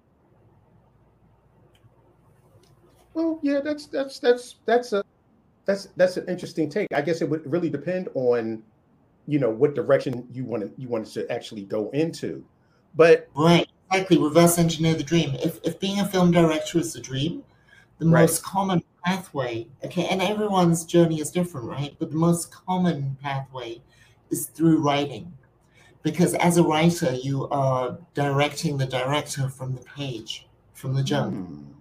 [3.15, 5.03] well yeah that's that's that's that's a
[5.65, 6.89] that's that's an interesting take.
[6.93, 8.63] I guess it would really depend on
[9.27, 12.45] you know what direction you want to you wanted to actually go into.
[12.95, 15.35] But right exactly reverse engineer the dream.
[15.37, 17.45] If, if being a film director is the dream
[17.99, 18.23] the right.
[18.23, 21.95] most common pathway okay and everyone's journey is different right?
[21.99, 23.81] But the most common pathway
[24.31, 25.33] is through writing.
[26.03, 31.35] Because as a writer you are directing the director from the page from the jump.
[31.35, 31.72] Mm.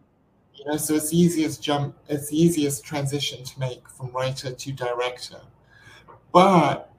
[0.62, 4.72] You know so it's the easiest jump it's easiest transition to make from writer to
[4.72, 5.42] director.
[6.32, 6.92] But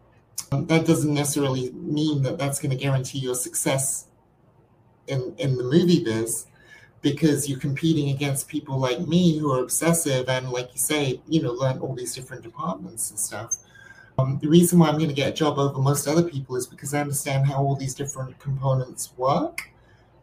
[0.50, 4.08] that doesn't necessarily mean that that's going to guarantee your success
[5.06, 6.46] in in the movie biz
[7.02, 11.40] because you're competing against people like me who are obsessive and like you say you
[11.40, 13.58] know learn all these different departments and stuff.
[14.18, 16.66] Um, the reason why i'm going to get a job over most other people is
[16.66, 19.70] because i understand how all these different components work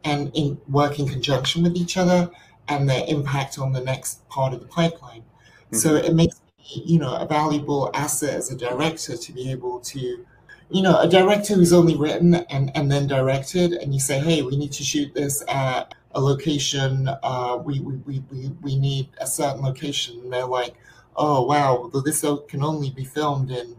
[0.03, 2.29] and in work in conjunction with each other
[2.69, 5.77] and their impact on the next part of the pipeline mm-hmm.
[5.77, 6.41] so it makes
[6.75, 10.25] you know, a valuable asset as a director to be able to,
[10.69, 14.41] you know, a director who's only written and, and then directed, and you say, hey,
[14.41, 19.09] we need to shoot this at a location, uh, we, we, we, we, we need
[19.19, 20.19] a certain location.
[20.21, 20.75] And they're like,
[21.15, 23.75] oh, wow, this can only be filmed in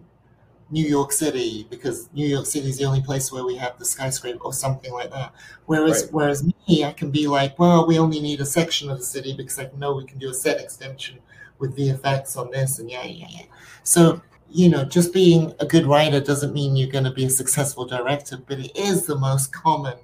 [0.71, 3.85] New York City because New York City is the only place where we have the
[3.85, 5.33] skyscraper or something like that.
[5.67, 6.13] Whereas, right.
[6.13, 9.35] whereas me, I can be like, well, we only need a section of the city
[9.37, 11.19] because I know we can do a set extension
[11.59, 13.45] with VFX on this and yeah, yeah, yeah.
[13.83, 17.31] So, you know, just being a good writer doesn't mean you're going to be a
[17.31, 19.99] successful director, but it is the most common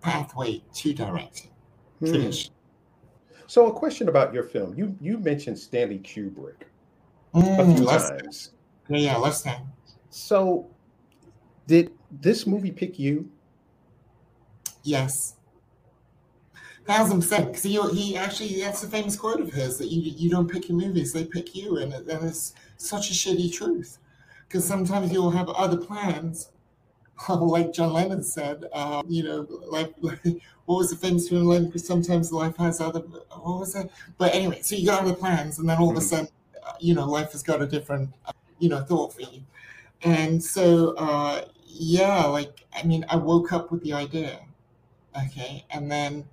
[0.00, 1.50] pathway to directing.
[2.00, 2.30] Hmm.
[3.46, 4.74] So, a question about your film.
[4.76, 6.68] You you mentioned Stanley Kubrick
[7.34, 8.52] mm, a few times.
[8.88, 9.72] Yeah, yeah, last time.
[10.10, 10.70] So,
[11.66, 13.30] did this movie pick you?
[14.82, 15.34] Yes
[16.88, 17.46] thousand percent.
[17.48, 20.68] Because he, he actually, that's a famous quote of his that you you don't pick
[20.68, 21.76] your movies, they pick you.
[21.78, 23.98] And, and it's such a shitty truth.
[24.48, 26.50] Because sometimes you'll have other plans,
[27.28, 30.20] like John Lennon said, uh, you know, like, like,
[30.64, 31.66] what was the famous John Lennon?
[31.66, 33.90] Because sometimes life has other, what was that?
[34.16, 36.08] But anyway, so you got other plans, and then all of a mm-hmm.
[36.08, 36.28] sudden,
[36.66, 39.42] uh, you know, life has got a different, uh, you know, thought for you.
[40.02, 44.38] And so, uh, yeah, like, I mean, I woke up with the idea,
[45.16, 46.24] okay, and then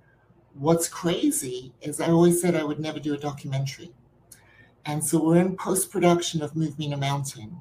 [0.54, 3.92] what's crazy is I always said I would never do a documentary.
[4.84, 7.60] And so we're in post production of Move Me No Mountain.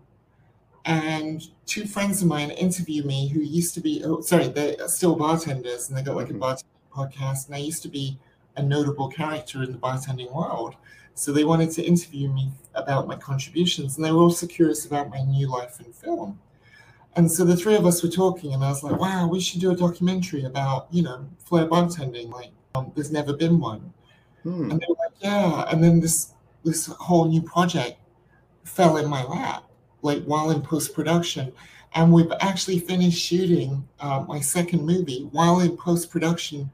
[0.86, 5.16] And two friends of mine interview me who used to be, oh, sorry, they're still
[5.16, 6.44] bartenders and they got like a mm-hmm.
[6.44, 6.64] bartending
[6.94, 7.48] podcast.
[7.48, 8.20] And I used to be
[8.56, 10.76] a notable character in the bartending world.
[11.16, 13.96] So they wanted to interview me about my contributions.
[13.96, 16.40] And they were also curious about my new life in film.
[17.16, 19.62] And so the three of us were talking, and I was like, wow, we should
[19.62, 22.30] do a documentary about, you know, flair bartending.
[22.30, 23.94] Like, um, there's never been one.
[24.44, 24.70] Hmm.
[24.70, 25.66] And they were like, yeah.
[25.72, 26.34] And then this
[26.66, 28.00] this whole new project
[28.66, 29.64] fell in my lap,
[30.02, 31.54] like while in post production.
[31.94, 36.70] And we've actually finished shooting uh, my second movie while in post production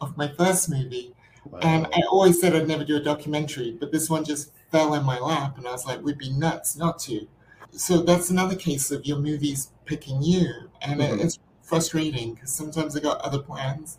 [0.00, 1.14] of my first movie.
[1.50, 1.58] Wow.
[1.62, 5.04] And I always said I'd never do a documentary, but this one just fell in
[5.04, 7.26] my lap, and I was like, we'd be nuts not to.
[7.72, 11.20] So that's another case of your movies picking you, and mm-hmm.
[11.20, 13.98] it's frustrating because sometimes I got other plans,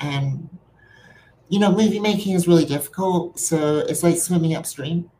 [0.00, 0.48] and
[1.48, 3.38] you know, movie making is really difficult.
[3.38, 5.10] So it's like swimming upstream.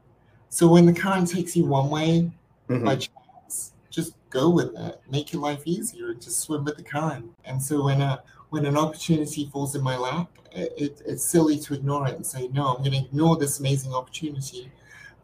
[0.48, 2.30] So when the current takes you one way
[2.68, 2.84] mm-hmm.
[2.84, 5.00] by chance, just go with it.
[5.10, 6.14] Make your life easier.
[6.14, 7.30] Just swim with the current.
[7.44, 8.22] And so when a
[8.54, 12.46] when an opportunity falls in my lap, it, it's silly to ignore it and say,
[12.52, 14.70] no, I'm going to ignore this amazing opportunity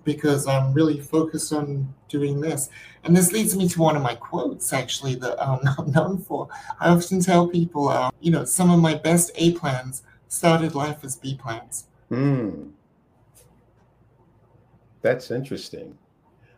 [0.03, 2.71] because I'm really focused on doing this.
[3.05, 6.49] And this leads me to one of my quotes, actually, that I'm not known for.
[6.81, 11.05] I often tell people, uh, you know, some of my best A plans started life
[11.05, 11.85] as B plans.
[12.09, 12.71] Hmm.
[15.03, 15.97] That's interesting.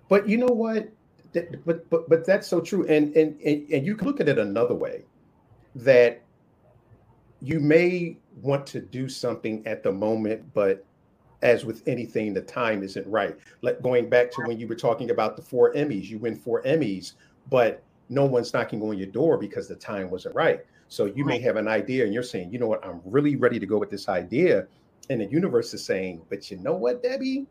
[0.08, 0.88] But you know what?
[1.34, 2.86] But but but that's so true.
[2.86, 5.04] And and and, and you can look at it another way
[5.74, 6.22] that
[7.42, 10.84] you may want to do something at the moment, but
[11.42, 13.36] as with anything, the time isn't right.
[13.62, 16.62] Like going back to when you were talking about the four Emmys, you win four
[16.62, 17.14] Emmys,
[17.50, 20.64] but no one's knocking on your door because the time wasn't right.
[20.86, 23.58] So you may have an idea and you're saying, you know what, I'm really ready
[23.58, 24.68] to go with this idea.
[25.10, 27.46] And the universe is saying, but you know what, Debbie?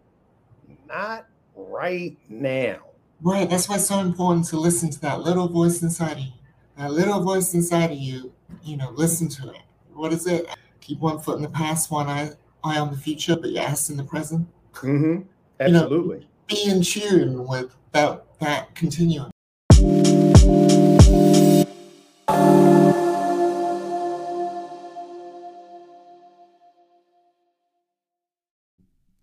[0.87, 1.25] Not
[1.55, 2.77] right now.
[3.21, 3.49] Right.
[3.49, 6.31] That's why it's so important to listen to that little voice inside of you.
[6.77, 8.31] That little voice inside of you,
[8.63, 9.61] you know, listen to it.
[9.93, 10.47] What is it?
[10.79, 12.31] Keep one foot in the past, one eye,
[12.63, 14.47] eye on the future, but your ass in the present.
[14.73, 15.23] Mm-hmm.
[15.59, 16.17] Absolutely.
[16.17, 19.31] You know, be in tune with that, that continuum.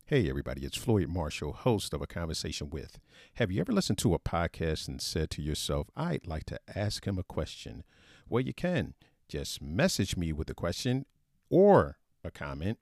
[0.05, 2.99] Hey, everybody, it's Floyd Marshall, host of A Conversation With.
[3.35, 7.07] Have you ever listened to a podcast and said to yourself, I'd like to ask
[7.07, 7.85] him a question?
[8.29, 8.95] Well, you can.
[9.29, 11.05] Just message me with a question
[11.51, 12.79] or a comment,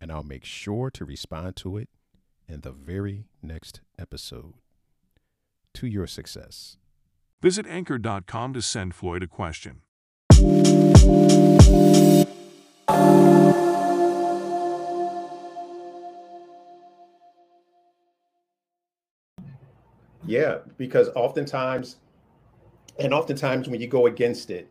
[0.00, 1.88] and I'll make sure to respond to it
[2.48, 4.54] in the very next episode.
[5.74, 6.76] To your success.
[7.40, 9.82] Visit anchor.com to send Floyd a question.
[20.24, 21.98] Yeah, because oftentimes,
[22.98, 24.68] and oftentimes when you go against it,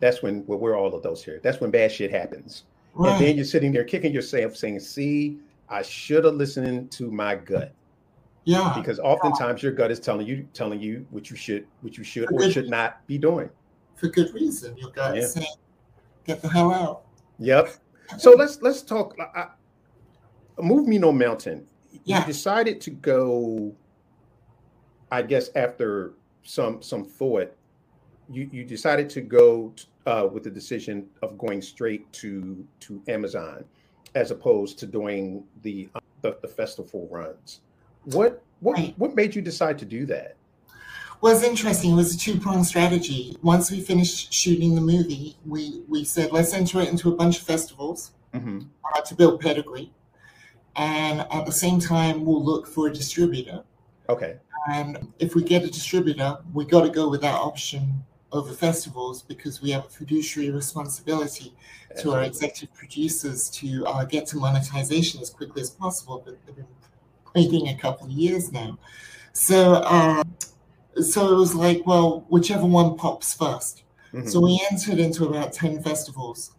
[0.00, 1.40] that's when well, we're all adults here.
[1.42, 2.64] That's when bad shit happens.
[2.94, 3.12] Right.
[3.12, 7.36] And then you're sitting there kicking yourself, saying, "See, I should have listened to my
[7.36, 7.72] gut."
[8.44, 8.72] Yeah.
[8.76, 12.32] Because oftentimes your gut is telling you telling you what you should what you should
[12.32, 13.50] or should not be doing.
[13.96, 14.76] For good reason.
[14.76, 15.26] Your gut yeah.
[15.26, 15.46] saying,
[16.24, 17.02] "Get the hell out."
[17.38, 17.74] Yep.
[18.18, 19.14] So let's let's talk.
[19.18, 19.48] I,
[20.60, 21.66] move me no mountain.
[22.04, 22.20] Yeah.
[22.20, 23.74] You decided to go
[25.10, 27.52] I guess after some some thought,
[28.30, 29.74] you you decided to go
[30.06, 33.64] uh, with the decision of going straight to to Amazon,
[34.14, 37.60] as opposed to doing the uh, the, the festival runs.
[38.04, 38.94] What what right.
[38.96, 40.36] what made you decide to do that?
[41.20, 41.92] Well, it's interesting.
[41.92, 43.36] It was a two pronged strategy.
[43.42, 47.38] Once we finished shooting the movie, we we said let's enter it into a bunch
[47.38, 48.60] of festivals mm-hmm.
[48.94, 49.92] uh, to build pedigree,
[50.76, 53.64] and at the same time we'll look for a distributor.
[54.08, 54.36] Okay.
[54.70, 59.22] And if we get a distributor, we got to go with that option over festivals
[59.22, 61.52] because we have a fiduciary responsibility
[61.98, 66.22] to our executive producers to uh, get to monetization as quickly as possible.
[66.24, 66.66] But they've been
[67.34, 68.78] waiting a couple of years now.
[69.32, 70.22] So, uh,
[71.00, 73.82] so it was like, well, whichever one pops 1st
[74.14, 74.28] mm-hmm.
[74.28, 76.52] So we entered into about 10 festivals.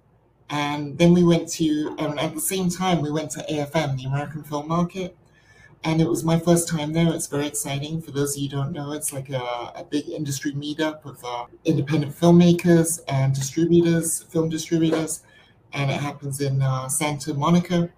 [0.49, 4.05] And then we went to, and at the same time, we went to AFM, the
[4.05, 5.15] American Film Market
[5.83, 7.13] and it was my first time there.
[7.13, 8.01] It's very exciting.
[8.01, 9.41] For those of you who don't know, it's like a,
[9.75, 15.23] a big industry meetup of uh, independent filmmakers and distributors, film distributors,
[15.73, 17.89] and it happens in uh, Santa Monica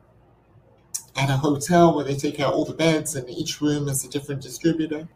[1.16, 4.10] at a hotel where they take out all the beds, and each room is a
[4.10, 5.08] different distributor.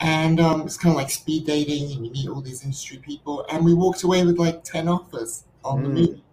[0.00, 3.44] And um, it's kind of like speed dating, and you meet all these industry people.
[3.50, 5.82] And we walked away with like ten offers on mm.
[5.82, 6.24] the movie.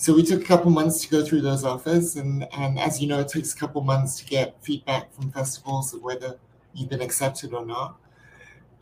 [0.00, 3.06] So we took a couple months to go through those offers, and and as you
[3.06, 6.38] know, it takes a couple months to get feedback from festivals of whether
[6.72, 7.96] you've been accepted or not.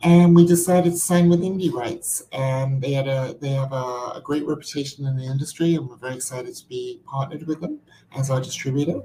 [0.01, 4.13] And we decided to sign with Indie Rights, and they had a they have a,
[4.15, 7.81] a great reputation in the industry, and we're very excited to be partnered with them
[8.15, 9.01] as our distributor.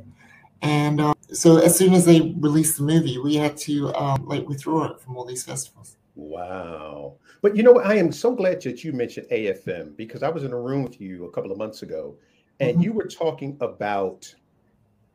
[0.62, 4.48] And uh, so as soon as they released the movie, we had to um, like
[4.48, 5.96] withdraw it from all these festivals.
[6.16, 7.16] Wow.
[7.42, 7.86] But you know what?
[7.86, 11.00] I am so glad that you mentioned AFM because I was in a room with
[11.00, 12.16] you a couple of months ago
[12.60, 12.82] and mm-hmm.
[12.82, 14.32] you were talking about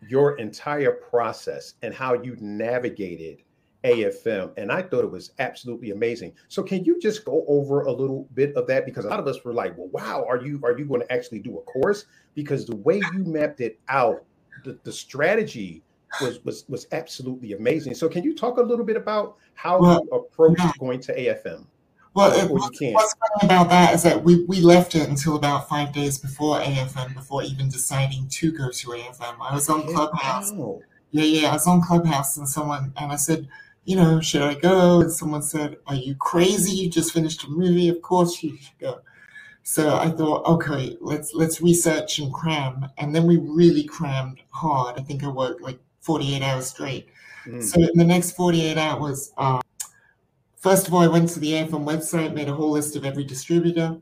[0.07, 3.43] your entire process and how you navigated
[3.83, 4.51] AFM.
[4.57, 6.33] And I thought it was absolutely amazing.
[6.47, 8.85] So can you just go over a little bit of that?
[8.85, 11.11] Because a lot of us were like, well, wow, are you are you going to
[11.11, 12.05] actually do a course?
[12.35, 14.25] Because the way you mapped it out,
[14.65, 15.81] the, the strategy
[16.21, 17.93] was was was absolutely amazing.
[17.95, 20.71] So can you talk a little bit about how well, you approached yeah.
[20.79, 21.65] going to AFM?
[22.15, 25.93] Well, it, what's funny about that is that we, we left it until about five
[25.93, 29.35] days before AFM, before even deciding to go to AFM.
[29.39, 30.51] I was on Clubhouse.
[30.51, 30.81] Wow.
[31.11, 33.47] Yeah, yeah, I was on Clubhouse, and someone and I said,
[33.85, 35.01] you know, should I go?
[35.01, 36.71] And someone said, Are you crazy?
[36.71, 37.89] You just finished a movie.
[37.89, 39.01] Of course you should go.
[39.63, 42.87] So I thought, okay, let's let's research and cram.
[42.97, 44.99] And then we really crammed hard.
[44.99, 47.07] I think I worked like 48 hours straight.
[47.45, 47.63] Mm.
[47.63, 49.61] So in the next 48 hours, uh,
[50.57, 53.23] first of all, I went to the AFM website, made a whole list of every
[53.23, 53.95] distributor.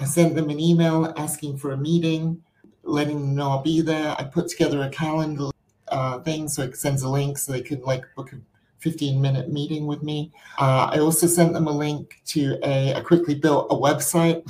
[0.00, 2.42] I sent them an email asking for a meeting,
[2.84, 4.16] letting them know I'll be there.
[4.18, 5.50] I put together a calendar
[5.88, 8.36] uh, thing so it sends a link so they could like book a
[8.78, 10.32] 15 minute meeting with me.
[10.58, 14.40] Uh, I also sent them a link to a, I quickly built a website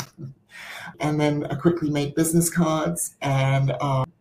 [1.01, 4.12] and then I quickly made business cards and um,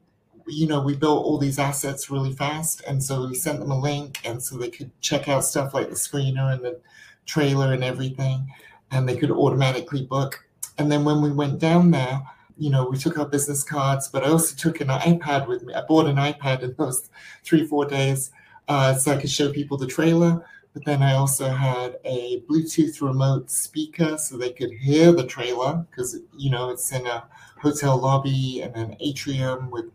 [0.52, 2.82] you know, we built all these assets really fast.
[2.88, 5.89] And so we sent them a link and so they could check out stuff like
[5.89, 6.80] the screener and the
[7.26, 8.52] trailer and everything.
[8.91, 10.45] And they could automatically book.
[10.78, 12.22] And then when we went down there,
[12.58, 15.74] you know, we took our business cards, but I also took an iPad with me.
[15.74, 17.10] I bought an iPad in those
[17.43, 18.32] three, four days
[18.68, 23.02] uh, so I could show people the trailer, But then I also had a Bluetooth
[23.02, 27.26] remote speaker so they could hear the trailer because, you know, it's in a
[27.62, 29.86] hotel lobby and an atrium with,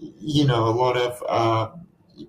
[0.00, 1.70] you know, a lot of uh,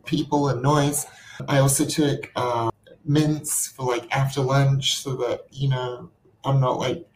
[0.06, 1.06] people and noise.
[1.48, 2.70] I also took uh,
[3.06, 6.10] mints for like after lunch so that, you know,
[6.44, 7.08] I'm not like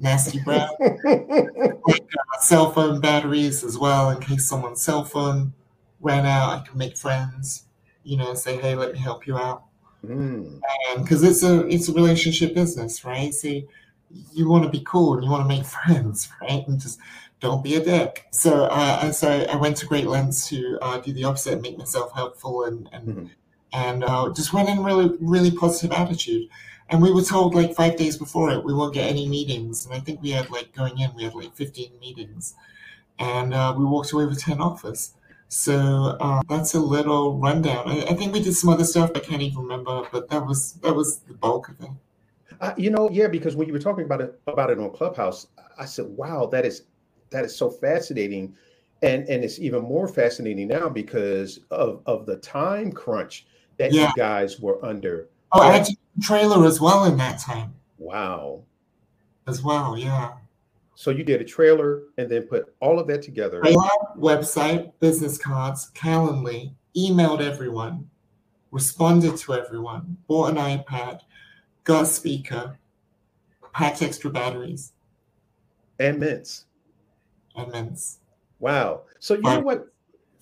[0.00, 0.70] nasty breath.
[0.80, 5.52] like uh, cell phone batteries as well in case someone's cell phone
[6.00, 6.60] ran out.
[6.60, 7.64] I can make friends,
[8.04, 9.64] you know, say, hey, let me help you out.
[10.04, 10.60] Mm.
[10.90, 13.34] And because it's a it's a relationship business, right?
[13.34, 13.48] So
[14.32, 16.66] you want to be cool and you want to make friends, right?
[16.66, 16.98] And just
[17.40, 18.26] don't be a dick.
[18.32, 21.78] So, uh, so I went to great lengths to uh, do the opposite, and make
[21.78, 23.30] myself helpful, and and Mhm.
[23.72, 26.48] and uh, just went in really really positive attitude.
[26.88, 29.86] And we were told like five days before it, we won't get any meetings.
[29.86, 32.54] And I think we had like going in, we had like 15 meetings,
[33.18, 35.12] and uh, we walked away with 10 offers.
[35.48, 37.88] So uh, that's a little rundown.
[37.88, 40.74] I, I think we did some other stuff I can't even remember, but that was
[40.82, 41.90] that was the bulk of it.
[42.60, 45.48] Uh, you know, yeah, because when you were talking about it about it on Clubhouse,
[45.78, 46.84] I said, "Wow, that is
[47.30, 48.54] that is so fascinating,"
[49.02, 53.46] and and it's even more fascinating now because of of the time crunch
[53.78, 54.08] that Yeah.
[54.08, 55.28] you guys were under.
[55.52, 55.88] Oh, I had
[56.22, 58.62] trailer as well in that time Wow.
[59.46, 59.96] as well.
[59.96, 60.32] Yeah,
[60.94, 63.60] So you did a trailer and then put all of that together.
[63.60, 68.08] trailer, website, business cards, Calendly, emailed everyone,
[68.70, 71.20] responded to everyone, bought an iPad,
[71.84, 72.78] got a speaker,
[73.72, 74.92] packed extra batteries,
[75.98, 76.64] and mints.
[78.58, 79.02] Wow.
[79.18, 79.86] So you know what?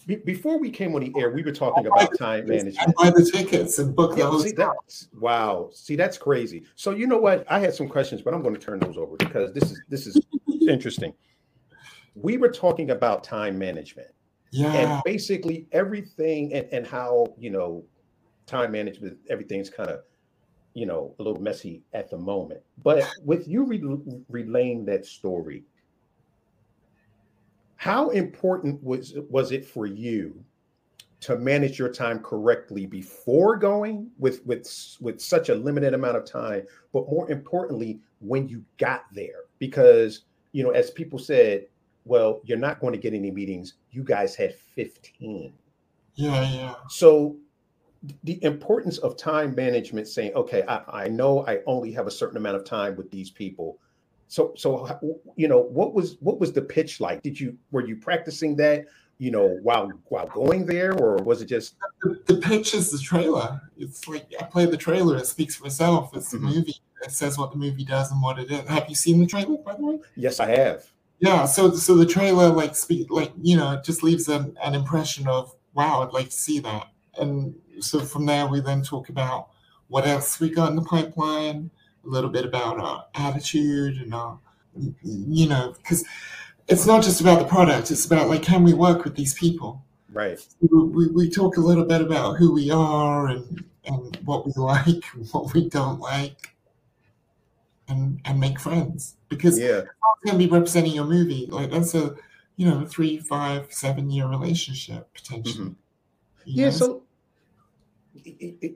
[0.06, 2.86] Be- before we came on the air, we were talking about time management.
[2.86, 4.74] And buy the tickets and book the Yeah, see hotel.
[4.76, 5.70] that's wow.
[5.72, 6.64] See, that's crazy.
[6.74, 7.50] So you know what?
[7.50, 10.06] I had some questions, but I'm going to turn those over because this is this
[10.06, 10.20] is
[10.68, 11.14] interesting.
[12.14, 14.08] We were talking about time management
[14.50, 17.84] Yeah, and basically everything and, and how you know
[18.46, 20.00] time management, everything's kind of
[20.74, 22.60] you know a little messy at the moment.
[22.82, 25.64] But with you re- relaying that story,
[27.84, 30.42] how important was was it for you
[31.20, 36.24] to manage your time correctly before going with with with such a limited amount of
[36.24, 36.62] time
[36.94, 39.40] but more importantly when you got there?
[39.58, 40.22] Because
[40.52, 41.66] you know as people said
[42.06, 43.74] well you're not going to get any meetings.
[43.90, 45.52] You guys had 15
[46.14, 46.74] yeah, yeah.
[46.88, 47.36] so
[48.22, 52.36] the importance of time management saying okay I, I know i only have a certain
[52.36, 53.78] amount of time with these people
[54.28, 54.88] so so
[55.36, 58.86] you know what was what was the pitch like did you were you practicing that
[59.18, 62.98] you know while while going there or was it just The, the pitch is the
[62.98, 63.60] trailer.
[63.78, 65.16] It's like I play the trailer.
[65.16, 66.10] It speaks for itself.
[66.16, 66.54] It's the Mhm.
[66.54, 66.80] movie.
[67.02, 68.66] It says what the movie does and what it is.
[68.68, 69.98] Have you seen the trailer, by the way?
[70.16, 70.84] yes i have
[71.20, 71.44] Yeah.
[71.46, 75.28] So, so the trailer, like, speak, like you know, it just leaves an, an impression
[75.28, 76.88] of wow, I'd like to see that.
[77.18, 79.48] And so from there, we then talk about
[79.88, 81.70] what else we got in the pipeline,
[82.04, 84.38] a little bit about our attitude and uh, our,
[85.02, 86.04] you know, because
[86.68, 87.90] it's not just about the product.
[87.90, 89.84] It's about like, can we work with these people?
[90.14, 94.52] right we, we talk a little bit about who we are and and what we
[94.56, 96.54] like and what we don't like
[97.88, 101.94] and and make friends because yeah it's going to be representing your movie like that's
[101.94, 102.14] a
[102.56, 106.46] you know three five seven year relationship potentially mm-hmm.
[106.46, 106.70] you yeah know?
[106.70, 107.02] so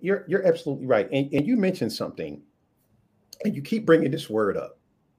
[0.02, 2.42] you're you're absolutely right and, and you mentioned something
[3.44, 4.78] and you keep bringing this word up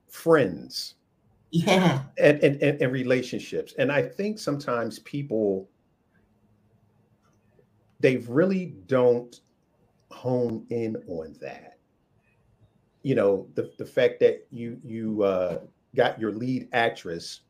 [0.09, 0.95] friends
[1.51, 3.74] yeah and, and, and, and relationships.
[3.78, 5.67] And I think sometimes people
[7.99, 9.41] they really don't
[10.11, 11.78] hone in on that.
[13.03, 15.59] You know, the, the fact that you you uh,
[15.95, 17.41] got your lead actress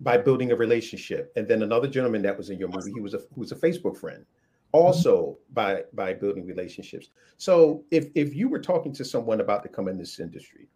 [0.00, 3.14] by building a relationship, and then another gentleman that was in your movie, he was
[3.14, 4.24] a who was a Facebook friend,
[4.72, 7.10] also by by building relationships.
[7.36, 10.68] So if if you were talking to someone about to come in this industry,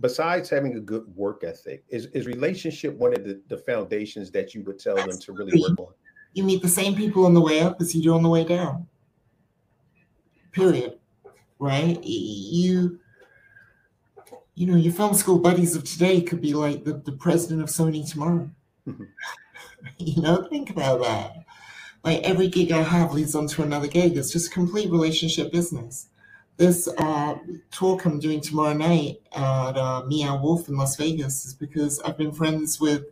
[0.00, 4.54] besides having a good work ethic, is, is relationship one of the, the foundations that
[4.54, 5.94] you would tell them to really work on?
[6.34, 8.44] you meet the same people on the way up as you do on the way
[8.44, 8.86] down.
[10.52, 10.98] Period.
[11.58, 11.98] Right?
[12.04, 13.00] You
[14.54, 17.68] you know your film school buddies of today could be like the, the president of
[17.68, 18.50] sony tomorrow.
[18.86, 19.08] Mhm.
[19.98, 21.45] you know think about that
[22.06, 25.52] like every gig i have leads on to another gig it's just a complete relationship
[25.52, 26.08] business
[26.56, 27.34] this uh,
[27.70, 32.16] talk i'm doing tomorrow night at uh, meow wolf in las vegas is because i've
[32.16, 33.04] been friends with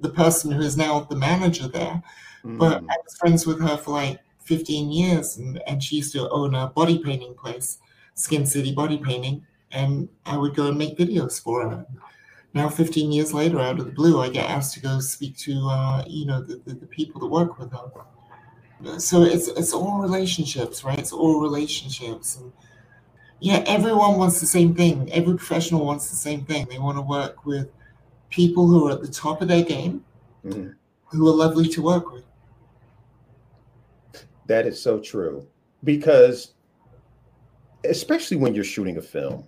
[0.00, 2.02] the person who is now the manager there
[2.44, 6.12] but Mm, I was friends with her for like 15 years, and, and she used
[6.12, 7.78] to own a body painting place,
[8.14, 11.86] Skin City Body Painting, and I would go and make videos for her.
[12.54, 15.52] Now, 15 years later, out of the blue, I get asked to go speak to,
[15.68, 17.90] uh, you know, the, the, the people that work with her.
[18.98, 20.98] So it's it's all relationships, right?
[20.98, 22.52] It's all relationships, and
[23.40, 25.10] yeah, everyone wants the same thing.
[25.12, 26.66] Every professional wants the same thing.
[26.70, 27.70] They want to work with
[28.30, 30.04] people who are at the top of their game,
[30.44, 30.70] mm-hmm.
[31.06, 32.24] who are lovely to work with.
[34.46, 35.46] That is so true
[35.82, 36.54] because,
[37.84, 39.44] especially when you're shooting a film.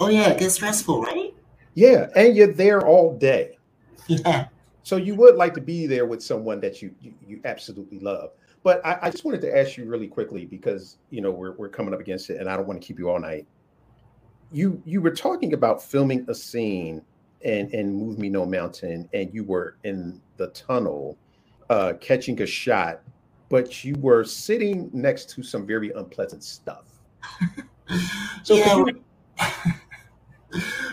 [0.00, 1.32] Oh yeah, it gets stressful, right?
[1.74, 3.58] Yeah, and you're there all day.
[4.08, 4.48] Yeah.
[4.82, 8.30] So you would like to be there with someone that you you, you absolutely love.
[8.62, 11.68] But I, I, just wanted to ask you really quickly because you know we're we're
[11.68, 13.46] coming up against it, and I don't want to keep you all night.
[14.52, 17.02] You you were talking about filming a scene
[17.44, 21.18] and and Move Me No Mountain, and you were in the tunnel,
[21.70, 23.00] uh, catching a shot,
[23.48, 26.84] but you were sitting next to some very unpleasant stuff.
[28.44, 28.84] so yeah.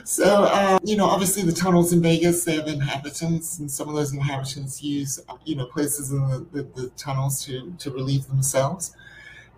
[0.04, 3.96] So, uh, you know, obviously the tunnels in Vegas, they have inhabitants, and some of
[3.96, 8.96] those inhabitants use, you know, places in the, the, the tunnels to, to relieve themselves.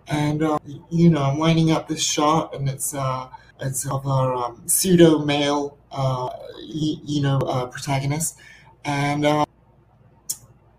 [0.08, 0.58] And, uh,
[0.90, 3.28] you know, I'm lining up this shot, and it's, uh,
[3.60, 6.30] it's of our um, pseudo male, uh,
[6.60, 8.38] you, you, know, uh, protagonist.
[8.84, 9.44] And uh,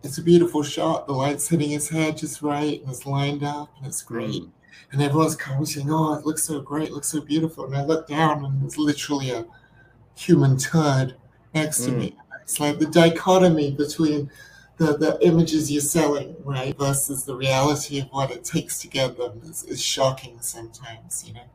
[0.04, 1.08] it's a beautiful shot.
[1.08, 4.44] The light's hitting his head just right, and it's lined up, and it's great.
[4.44, 4.52] Mm
[4.92, 8.46] and everyone's commenting, "Oh, it looks so great, looks so beautiful." And I look down,
[8.46, 9.46] and there's literally a
[10.16, 11.16] human turd
[11.54, 11.86] next mm.
[11.86, 12.18] to me.
[12.42, 14.30] It's like the dichotomy between
[14.78, 19.18] the, the images you're selling, right, versus the reality of what it takes to get
[19.18, 21.46] them is, is shocking sometimes, you know.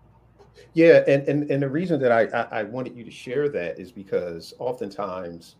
[0.74, 3.78] Yeah, and, and and the reason that I, I I wanted you to share that
[3.78, 5.56] is because oftentimes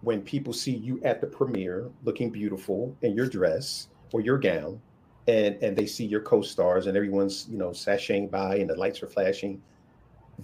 [0.00, 4.80] when people see you at the premiere looking beautiful in your dress or your gown,
[5.26, 9.02] and and they see your co-stars and everyone's you know sashaying by and the lights
[9.02, 9.62] are flashing.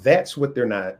[0.02, 0.96] That's what they're not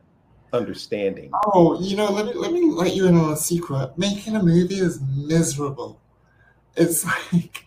[0.53, 1.31] understanding.
[1.53, 3.97] Oh you know let me let me let you in on a secret.
[3.97, 5.99] Making a movie is miserable.
[6.75, 7.65] It's like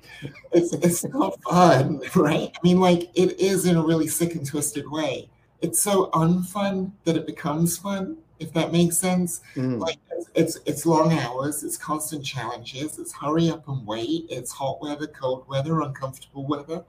[0.52, 2.50] it's it's not fun right?
[2.54, 5.28] I mean like it is in a really sick and twisted way.
[5.60, 9.40] It's so unfun that it becomes fun if that makes sense.
[9.56, 9.80] Mm.
[9.80, 14.52] Like it's, it's, it's long hours, it's constant challenges, it's hurry up and wait, it's
[14.52, 16.84] hot weather, cold weather, uncomfortable weather.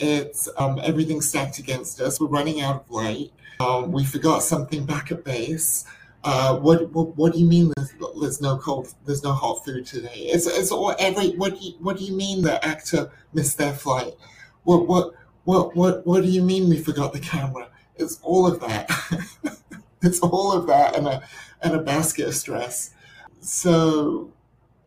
[0.00, 2.20] It's um, everything stacked against us.
[2.20, 3.32] We're running out of light.
[3.60, 5.84] Um, we forgot something back at base.
[6.24, 9.86] Uh, what, what what do you mean there's, there's no cold there's no hot food
[9.86, 10.28] today?
[10.32, 13.72] It's it's all every what do you, what do you mean the actor missed their
[13.72, 14.14] flight?
[14.64, 17.68] What what what what what do you mean we forgot the camera?
[17.96, 18.88] It's all of that.
[20.02, 21.22] it's all of that and a
[21.62, 22.90] and a basket of stress.
[23.40, 24.32] So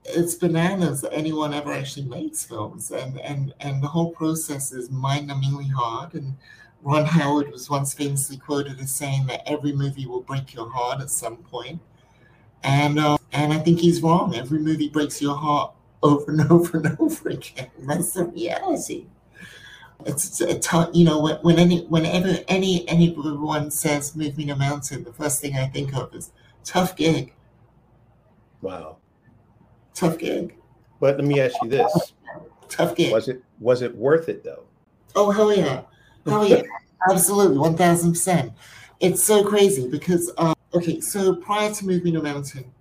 [0.05, 4.89] it's bananas that anyone ever actually makes films and and and the whole process is
[4.89, 6.36] mind-numbingly hard and
[6.82, 10.99] ron howard was once famously quoted as saying that every movie will break your heart
[11.01, 11.51] at some point.
[11.51, 11.82] point
[12.64, 16.78] and uh, and i think he's wrong every movie breaks your heart over and over
[16.78, 19.05] and over again that's the reality
[20.05, 24.55] it's a tough, you know, when, when any, whenever any anyone says "Move Me No
[24.55, 26.31] Mountain," the first thing I think of is
[26.63, 27.33] tough gig.
[28.61, 28.97] Wow,
[29.93, 30.55] tough gig.
[30.99, 32.13] But let me ask you this:
[32.69, 33.11] tough gig.
[33.11, 34.63] Was it was it worth it though?
[35.15, 35.83] Oh hell yeah,
[36.25, 36.61] hell yeah,
[37.09, 38.53] absolutely, one thousand percent.
[38.99, 42.71] It's so crazy because uh, okay, so prior to "Move Me No Mountain,"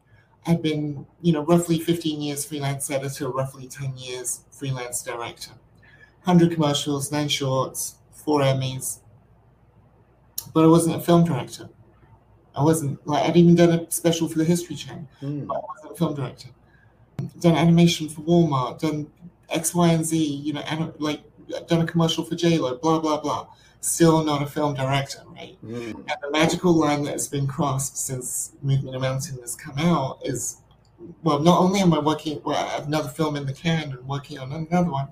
[0.46, 5.52] I'd been you know roughly fifteen years freelance editor, roughly ten years freelance director
[6.24, 8.98] 100 commercials, nine shorts, four Emmys.
[10.52, 11.68] But I wasn't a film director.
[12.54, 15.46] I wasn't like I'd even done a special for the History Channel, mm.
[15.46, 16.48] but I wasn't a film director.
[17.38, 19.10] Done animation for Walmart, done
[19.48, 20.16] X, Y, and Z.
[20.18, 21.20] You know, and like
[21.66, 23.46] done a commercial for JLo, blah blah blah.
[23.80, 25.56] Still not a film director, right?
[25.64, 25.94] Mm.
[25.94, 29.78] And the magical line that has been crossed since Move Me No Mountain has come
[29.78, 30.58] out is,
[31.22, 34.06] well, not only am I working, well, I have another film in the can and
[34.06, 35.08] working on another one,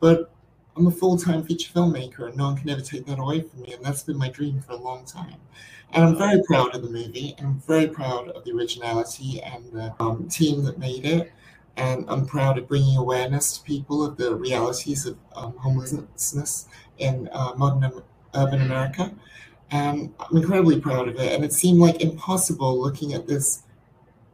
[0.00, 0.30] but
[0.78, 3.62] I'm a full time feature filmmaker, and no one can ever take that away from
[3.62, 3.72] me.
[3.72, 5.34] And that's been my dream for a long time.
[5.92, 9.72] And I'm very proud of the movie, and I'm very proud of the originality and
[9.72, 11.32] the um, team that made it.
[11.76, 16.68] And I'm proud of bringing awareness to people of the realities of um, homelessness
[16.98, 18.02] in uh, modern
[18.34, 19.12] urban America.
[19.72, 21.32] And I'm incredibly proud of it.
[21.32, 23.64] And it seemed like impossible looking at this,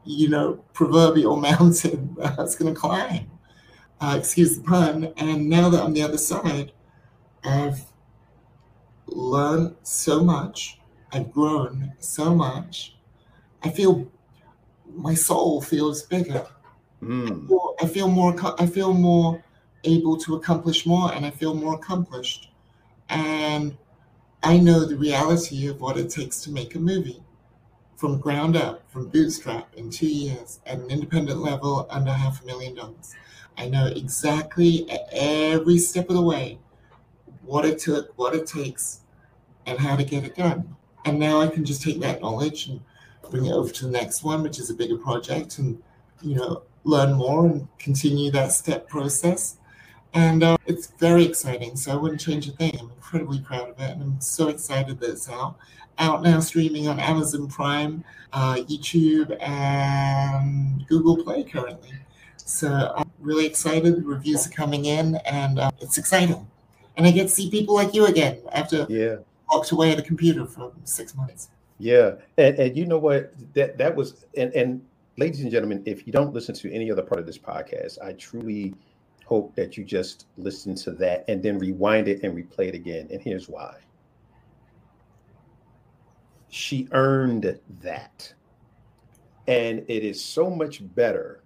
[0.05, 3.31] you know, proverbial mountain that's going to climb
[4.05, 5.13] uh, excuse the pun.
[5.17, 6.73] And now that I'm the other side,
[7.43, 7.81] I've
[9.07, 10.79] learned so much.
[11.13, 12.97] I've grown so much.
[13.63, 14.07] I feel
[14.95, 16.47] my soul feels bigger.
[17.03, 17.45] Mm.
[17.45, 18.61] I, feel, I feel more.
[18.61, 19.43] I feel more
[19.85, 22.51] able to accomplish more, and I feel more accomplished.
[23.09, 23.77] And
[24.43, 27.24] I know the reality of what it takes to make a movie
[28.05, 32.45] from ground up, from bootstrap in two years at an independent level under half a
[32.45, 33.15] million dollars.
[33.57, 36.59] I know exactly at every step of the way
[37.47, 39.01] what it took, what it takes,
[39.65, 40.77] and how to get it done.
[41.07, 42.79] And now I can just take that knowledge and
[43.31, 45.83] bring it over to the next one, which is a bigger project, and
[46.21, 49.57] you know, learn more and continue that step process.
[50.13, 51.75] And uh, it's very exciting.
[51.75, 52.77] So I wouldn't change a thing.
[52.79, 55.57] I'm incredibly proud of it, and I'm so excited that it's out.
[55.99, 61.93] Out now, streaming on Amazon Prime, uh, YouTube, and Google Play currently.
[62.37, 63.97] So I'm really excited.
[63.97, 66.47] The reviews are coming in, and uh, it's exciting.
[66.97, 69.17] And I get to see people like you again after yeah
[69.51, 71.49] walked away at a computer for six months.
[71.79, 73.33] Yeah, and, and you know what?
[73.55, 74.85] That that was and and
[75.17, 78.13] ladies and gentlemen, if you don't listen to any other part of this podcast, I
[78.13, 78.75] truly
[79.25, 83.09] hope that you just listen to that and then rewind it and replay it again.
[83.11, 83.77] And here's why.
[86.55, 88.33] She earned that.
[89.49, 91.43] And it is so much better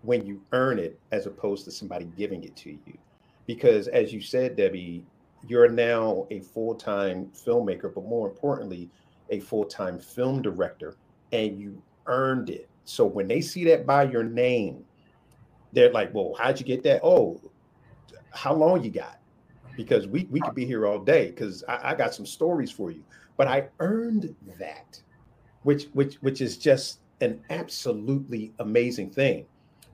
[0.00, 2.98] when you earn it as opposed to somebody giving it to you.
[3.46, 5.04] Because as you said, Debbie,
[5.46, 8.88] you're now a full-time filmmaker, but more importantly,
[9.28, 10.96] a full-time film director,
[11.32, 12.70] and you earned it.
[12.86, 14.86] So when they see that by your name,
[15.74, 17.02] they're like, "Well, how'd you get that?
[17.04, 17.38] Oh,
[18.30, 19.20] how long you got?"
[19.76, 22.90] Because we we could be here all day because I, I got some stories for
[22.90, 23.04] you.
[23.36, 25.00] But I earned that,
[25.62, 29.46] which which which is just an absolutely amazing thing.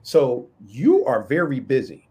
[0.03, 2.07] So you are very busy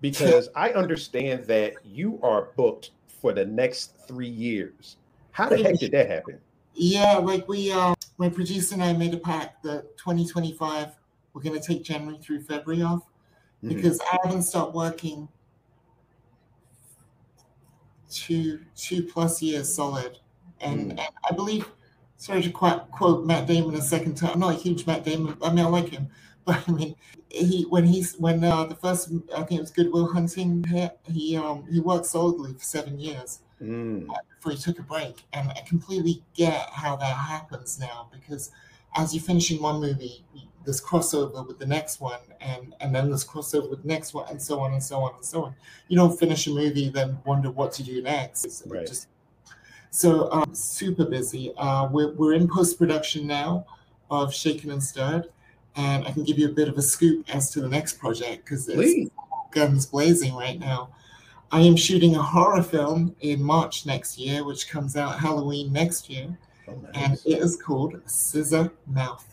[0.00, 4.96] because I understand that you are booked for the next three years.
[5.30, 6.38] How the heck did that happen?
[6.74, 10.88] Yeah, like we, uh, my producer and I made a pact that 2025
[11.32, 13.02] we're going to take January through February off
[13.64, 13.74] mm-hmm.
[13.74, 15.28] because I haven't stopped working
[18.10, 20.18] two two plus years solid,
[20.62, 20.98] and, mm.
[20.98, 21.66] and I believe.
[22.18, 24.34] Sorry to quote, quote Matt Damon a second time.
[24.34, 25.36] I'm not a huge Matt Damon.
[25.42, 26.08] I mean, I like him,
[26.44, 26.94] but I mean,
[27.32, 30.64] he when he's when uh, the first I think it was Good Will Hunting
[31.10, 34.06] he um he worked solidly for seven years mm.
[34.36, 38.50] before he took a break, and I completely get how that happens now because
[38.94, 40.24] as you're finishing one movie,
[40.64, 44.28] this crossover with the next one, and and then this crossover with the next one,
[44.28, 45.54] and so on and so on and so on.
[45.88, 48.44] You don't finish a movie then wonder what to do next.
[48.44, 48.86] It's right.
[48.86, 49.08] Just,
[49.92, 51.52] so um, super busy.
[51.56, 53.64] Uh, we're we're in post production now
[54.10, 55.28] of Shaken and Stirred
[55.76, 58.44] and I can give you a bit of a scoop as to the next project
[58.44, 59.10] because it's
[59.50, 60.90] guns blazing right now.
[61.50, 66.08] I am shooting a horror film in March next year, which comes out Halloween next
[66.08, 66.38] year,
[66.68, 66.92] oh, nice.
[66.94, 69.28] and it is called Scissor Mouth.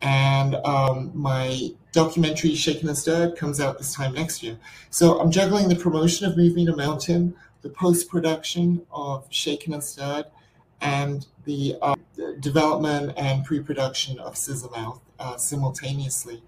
[0.00, 4.56] And um, my documentary Shaken and Stirred comes out this time next year.
[4.90, 9.74] So I'm juggling the promotion of Moving Me to Mountain, the post production of Shaken
[9.74, 10.26] and Stirred,
[10.80, 11.94] and the uh,
[12.40, 16.42] development and pre production of Scissor Mouth uh, simultaneously.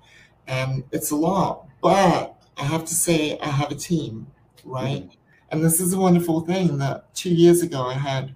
[0.47, 4.27] And it's a lot, but I have to say, I have a team,
[4.65, 5.03] right?
[5.03, 5.19] Mm-hmm.
[5.51, 8.35] And this is a wonderful thing that two years ago I had.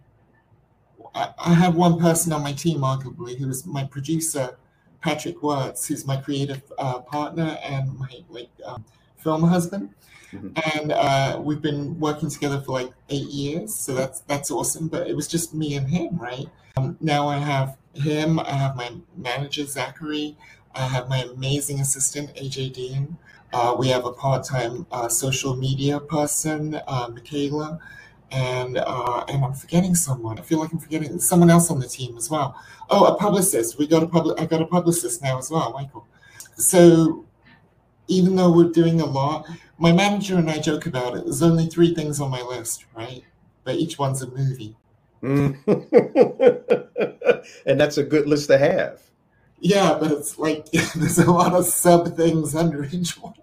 [1.15, 4.57] I, I had one person on my team, arguably, who was my producer,
[5.01, 8.85] Patrick Wirtz, who's my creative uh, partner and my like um,
[9.17, 9.91] film husband.
[10.33, 10.79] Mm-hmm.
[10.79, 14.89] And uh, we've been working together for like eight years, so that's that's awesome.
[14.89, 16.47] But it was just me and him, right?
[16.77, 18.39] Um, now I have him.
[18.39, 20.37] I have my manager Zachary.
[20.75, 23.17] I have my amazing assistant AJ Dean.
[23.53, 27.81] Uh, we have a part-time uh, social media person, uh, Michaela,
[28.31, 30.39] and uh, and I'm forgetting someone.
[30.39, 32.55] I feel like I'm forgetting someone else on the team as well.
[32.91, 33.79] Oh, a publicist.
[33.79, 34.39] We got a public.
[34.39, 36.07] I got a publicist now as well, Michael.
[36.57, 37.25] So
[38.09, 39.47] even though we're doing a lot,
[39.79, 41.25] my manager and I joke about it.
[41.25, 43.23] There's only three things on my list, right?
[43.65, 44.77] But each one's a movie.
[45.23, 45.57] Mm.
[47.67, 49.01] and that's a good list to have.
[49.61, 53.35] Yeah, but it's like there's a lot of sub things under each one.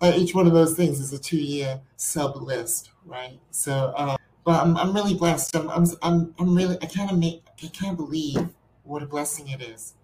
[0.00, 3.38] Like each one of those things is a two year sub list, right?
[3.50, 5.56] So, uh, but I'm, I'm really blessed.
[5.56, 8.48] I'm, I'm, I'm, I'm really, I can't, make, I can't believe
[8.82, 9.94] what a blessing it is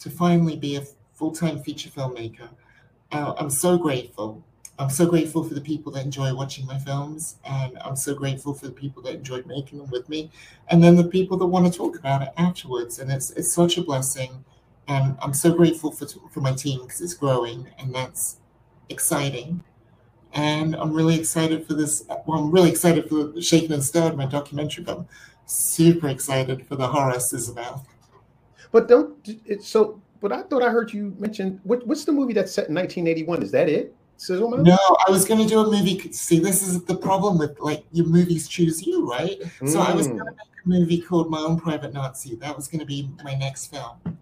[0.00, 0.82] to finally be a
[1.14, 2.48] full time feature filmmaker
[3.12, 4.44] uh, I'm so grateful.
[4.78, 8.52] I'm so grateful for the people that enjoy watching my films, and I'm so grateful
[8.52, 10.30] for the people that enjoyed making them with me,
[10.68, 12.98] and then the people that want to talk about it afterwards.
[12.98, 14.44] And it's it's such a blessing,
[14.86, 18.40] and I'm so grateful for for my team because it's growing, and that's
[18.88, 19.64] exciting.
[20.34, 22.04] And I'm really excited for this.
[22.26, 25.06] Well, I'm really excited for Shaken and Stirred, my documentary, I'm
[25.46, 27.86] super excited for the horror Scissor Mouth.
[28.72, 29.16] But don't
[29.46, 32.68] it's so but I thought I heard you mention what, what's the movie that's set
[32.68, 33.42] in 1981?
[33.42, 33.94] Is that it?
[34.16, 34.62] Sizzleman?
[34.62, 36.10] No, I was going to do a movie.
[36.12, 39.38] See, this is the problem with like your movies choose you, right?
[39.60, 39.68] Mm.
[39.68, 42.36] So I was going to make a movie called My Own Private Nazi.
[42.36, 44.18] That was going to be my next film,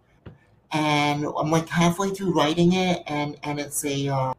[0.72, 4.34] and I'm like halfway through writing it, and and it's a uh,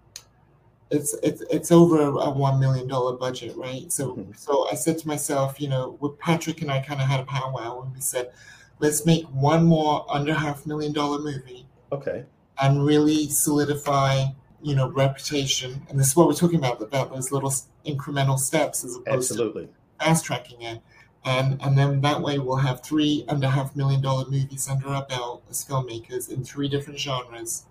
[0.91, 3.91] it's it's it's over a one million dollar budget, right?
[3.91, 4.37] So Mhm.
[4.37, 7.25] so I said to myself, you know, with Patrick and I kind of had a
[7.25, 8.31] powwow, and we said,
[8.79, 12.25] let's make one more under half million dollar movie Okay.
[12.61, 14.25] and really solidify,
[14.65, 15.85] you know, reputation.
[15.89, 17.53] And this is what we're talking about about those little
[17.85, 19.65] incremental steps as opposed Absolutely.
[19.65, 19.69] to
[20.03, 20.81] fast tracking it.
[21.23, 25.05] And and then that way we'll have three under half million dollar movies under our
[25.05, 27.67] belt as filmmakers in three different genres.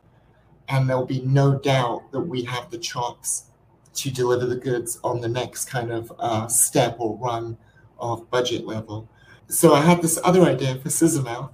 [0.68, 3.47] And there'll be no doubt that we have the chops
[3.95, 7.57] to deliver the goods on the next kind of uh, step or run
[7.99, 9.09] of budget level.
[9.49, 11.51] So I had this other idea for Scissormouth,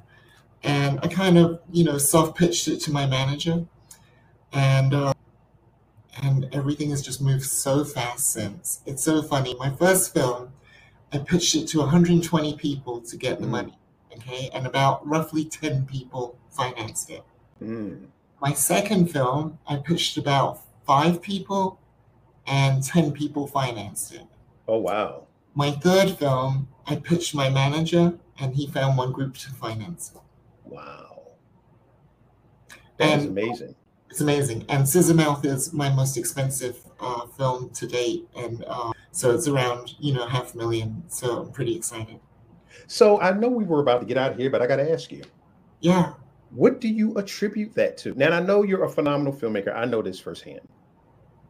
[0.63, 3.65] and I kind of, you know, soft pitched it to my manager,
[4.53, 5.13] and uh,
[6.23, 8.81] and everything has just moved so fast since.
[8.87, 9.55] It's so funny.
[9.55, 10.53] My first film,
[11.13, 13.51] I pitched it to 120 people to get the Mm.
[13.51, 13.79] money,
[14.17, 17.25] okay, and about roughly 10 people financed it.
[17.63, 18.07] Mm.
[18.41, 21.79] My second film, I pitched about five people,
[22.47, 24.27] and 10 people financed it.
[24.67, 25.27] Oh wow.
[25.55, 30.21] My third film, I pitched my manager, and he found one group to finance it.
[30.65, 31.23] Wow.
[32.99, 33.75] That is amazing.
[34.11, 34.65] It's amazing.
[34.69, 39.95] And Scissormouth is my most expensive uh, film to date, and uh, so it's around
[40.01, 41.03] you know half a million.
[41.09, 42.19] So I'm pretty excited.
[42.89, 44.91] So I know we were about to get out of here, but I got to
[44.93, 45.23] ask you,
[45.81, 46.15] Yeah.
[46.51, 48.15] what do you attribute that to?
[48.15, 49.75] Now I know you're a phenomenal filmmaker.
[49.75, 50.61] I know this firsthand.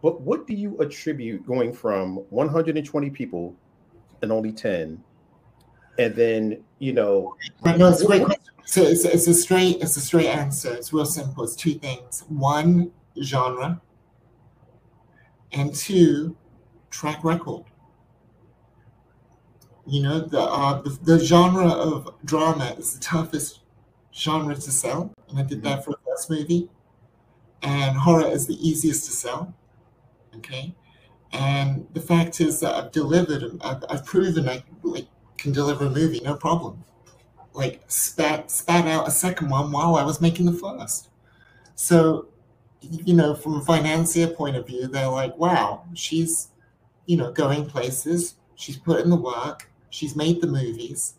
[0.03, 3.55] But what do you attribute going from 120 people
[4.23, 5.03] and only 10,
[6.01, 8.45] and then you know, But no, it's a great question.
[8.65, 10.73] So it's, it's a straight it's a straight answer.
[10.73, 11.45] It's real simple.
[11.45, 12.25] It's two things.
[12.29, 12.91] One,
[13.23, 13.81] genre,
[15.53, 16.37] and two,
[16.91, 17.65] track record.
[19.87, 23.61] You know, the uh, the, the genre of drama is the toughest
[24.15, 26.69] genre to sell, and I did that for the first movie.
[27.63, 29.55] And horror is the easiest to sell.
[30.37, 30.75] Okay,
[31.33, 33.61] and the fact is that I've delivered.
[33.63, 35.09] I've, I've proven I like
[35.41, 36.85] can deliver a movie, no problem
[37.55, 41.09] like spat spat out a second one while I was making the first.
[41.75, 42.29] So,
[42.81, 46.49] you know, from a financier point of view, they're like, wow, she's,
[47.07, 48.37] you know, going places.
[48.57, 49.71] She's put in the work.
[49.91, 51.15] She's made the movies.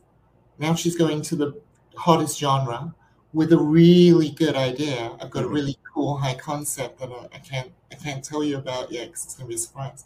[0.59, 1.61] Now she's going to the
[1.95, 2.93] hottest genre
[3.33, 5.17] with a really good idea.
[5.21, 5.53] I've got a Mhm.
[5.53, 9.25] really cool high concept that I, I can't I can't tell you about yet because
[9.25, 10.05] it's gonna be a surprise.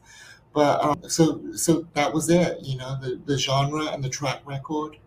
[0.55, 2.59] But um, so so that was it.
[2.63, 4.97] You know, the the genre and the track record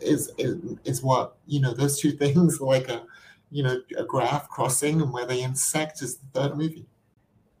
[0.00, 3.04] is is, is what you know those two things like a
[3.50, 6.86] you know a graph crossing and where they intersect is the third movie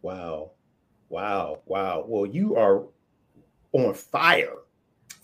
[0.02, 0.52] wow,
[1.10, 2.04] wow, wow.
[2.06, 2.84] Well, you are
[3.72, 4.54] on fire.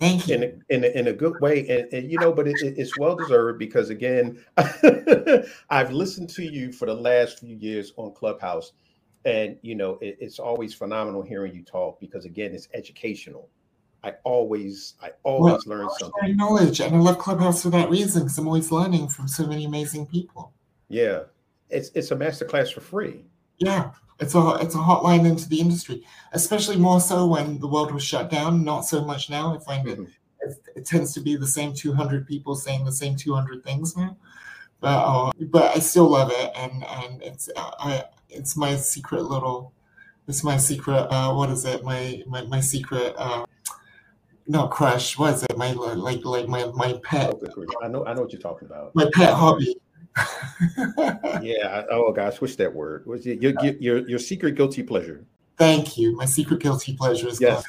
[0.01, 2.49] thank you in a, in a, in a good way and, and you know but
[2.49, 4.39] it- it's well deserved because again
[5.71, 8.73] i've listened to you for the last few years on clubhouse
[9.27, 13.51] and you know it, it's always phenomenal hearing you talk because again it's educational.
[14.05, 16.37] I always i always learn something.
[16.37, 19.65] knowledge and i love clubhouse for that reason because i'm always learning from so many
[19.65, 20.53] amazing people.
[20.89, 21.25] Yeah.
[21.71, 23.25] It's it's a master class for free.
[23.59, 23.91] Yeah.
[24.21, 28.05] It's a it's a hotline into the industry especially more so when the world was
[28.05, 28.63] shut down.
[28.65, 29.57] Not so much now.
[29.57, 30.09] I find it Mhm.
[30.43, 34.17] it, it tends to be the same 200 people saying the same 200 things now.
[34.81, 39.23] But uh, but i still love it and and it's uh, i it's my secret
[39.23, 39.73] little
[40.29, 41.85] it's my secret uh what is it?
[41.85, 43.47] My my, my secret uh
[44.47, 45.57] not crush what is it?
[45.57, 47.35] My like like my my pet.
[47.35, 48.95] Oh, i know i know what you're talking about.
[48.95, 49.77] My pet hobby.
[51.43, 53.03] Yeah oh gosh what's that word.
[53.07, 55.25] What's it, your, your your your secret guilty pleasure?
[55.59, 56.17] Thank you.
[56.17, 57.65] My secret guilty pleasure is Yes,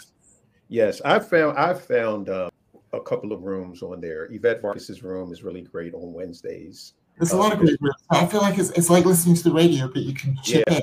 [0.68, 1.02] yes.
[1.06, 2.50] I found I found uh,
[2.94, 4.28] a couple of rooms on there.
[4.32, 6.94] Yvette Vargas's room is really great on Wednesdays.
[7.18, 7.96] There's a oh, lot of great rooms.
[8.10, 10.78] I feel like it's, it's like listening to the radio, but you can chip Yeah.
[10.78, 10.82] in.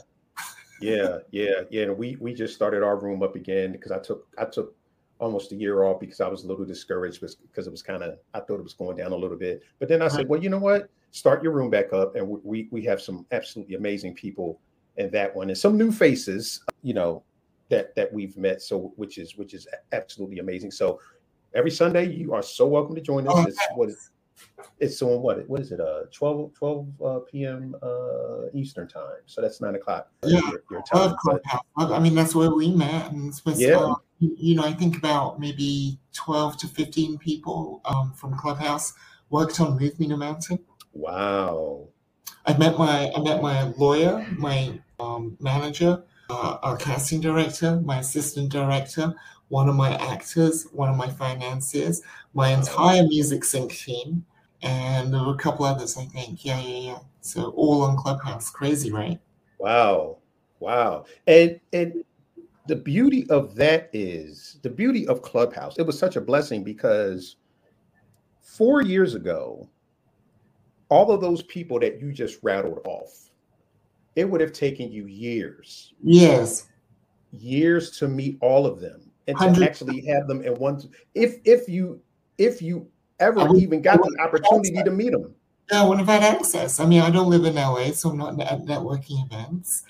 [0.80, 1.82] Yeah, yeah, yeah.
[1.84, 4.74] And we we just started our room up again because I took I took
[5.18, 8.18] almost a year off because I was a little discouraged because it was kind of
[8.34, 9.62] I thought it was going down a little bit.
[9.78, 10.90] But then I said, well, you know what?
[11.12, 14.60] Start your room back up, and we we, have some absolutely amazing people
[14.96, 17.22] in that one, and some new faces, you know,
[17.70, 18.60] that that we've met.
[18.60, 20.72] So which is which is absolutely amazing.
[20.72, 21.00] So
[21.54, 23.34] every Sunday you are so welcome to join us.
[23.36, 23.88] Oh, It's what
[24.80, 25.80] it's on what what is it?
[25.80, 27.74] Uh 12 12 uh, p.m.
[27.82, 29.22] uh Eastern time.
[29.26, 30.40] So that's nine o'clock Yeah.
[30.50, 31.16] your, your I time.
[31.24, 31.62] But Clubhouse.
[31.92, 33.78] I mean, that's where we met, and with, Yeah.
[33.78, 38.94] uh, you know, I think about maybe twelve to fifteen people um, from Clubhouse
[39.30, 40.60] worked on Move Me No Mountain.
[40.92, 41.88] wow.
[42.46, 47.98] I met my I met my lawyer, my um, manager, uh, our casting director, my
[48.00, 49.14] assistant director.
[49.48, 52.02] one of my actors, one of my financiers,
[52.34, 54.24] my entire music sync team,
[54.64, 56.44] and there were a couple others, I think.
[56.44, 56.98] Yeah, yeah, yeah.
[57.20, 58.50] So all on Clubhouse.
[58.50, 59.20] Crazy, right?
[59.58, 60.18] Wow.
[60.60, 61.04] Wow.
[61.26, 62.04] And and
[62.66, 65.78] the beauty of that is the beauty of Clubhouse.
[65.78, 67.36] It was such a blessing because
[68.40, 69.68] four years ago,
[70.88, 73.30] all of those people that you just rattled off,
[74.16, 75.92] it would have taken you years.
[76.02, 76.68] Yes.
[77.32, 79.68] Years to meet all of them and to 100.
[79.68, 80.80] actually have them in one
[81.14, 82.00] if if you
[82.38, 82.88] if you
[83.20, 85.34] ever even got the opportunity to meet them.
[85.70, 86.78] Yeah, I wouldn't have had access.
[86.78, 89.84] I mean, I don't live in LA, so I'm not at networking events.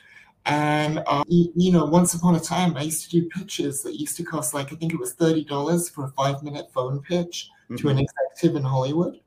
[0.46, 4.16] And uh, you, know, once upon a time, I used to do pitches that used
[4.18, 7.76] to cost like I think it was thirty dollars for a five-minute phone pitch mm-hmm.
[7.76, 8.04] to an mm-hmm.
[8.04, 9.20] executive in Hollywood.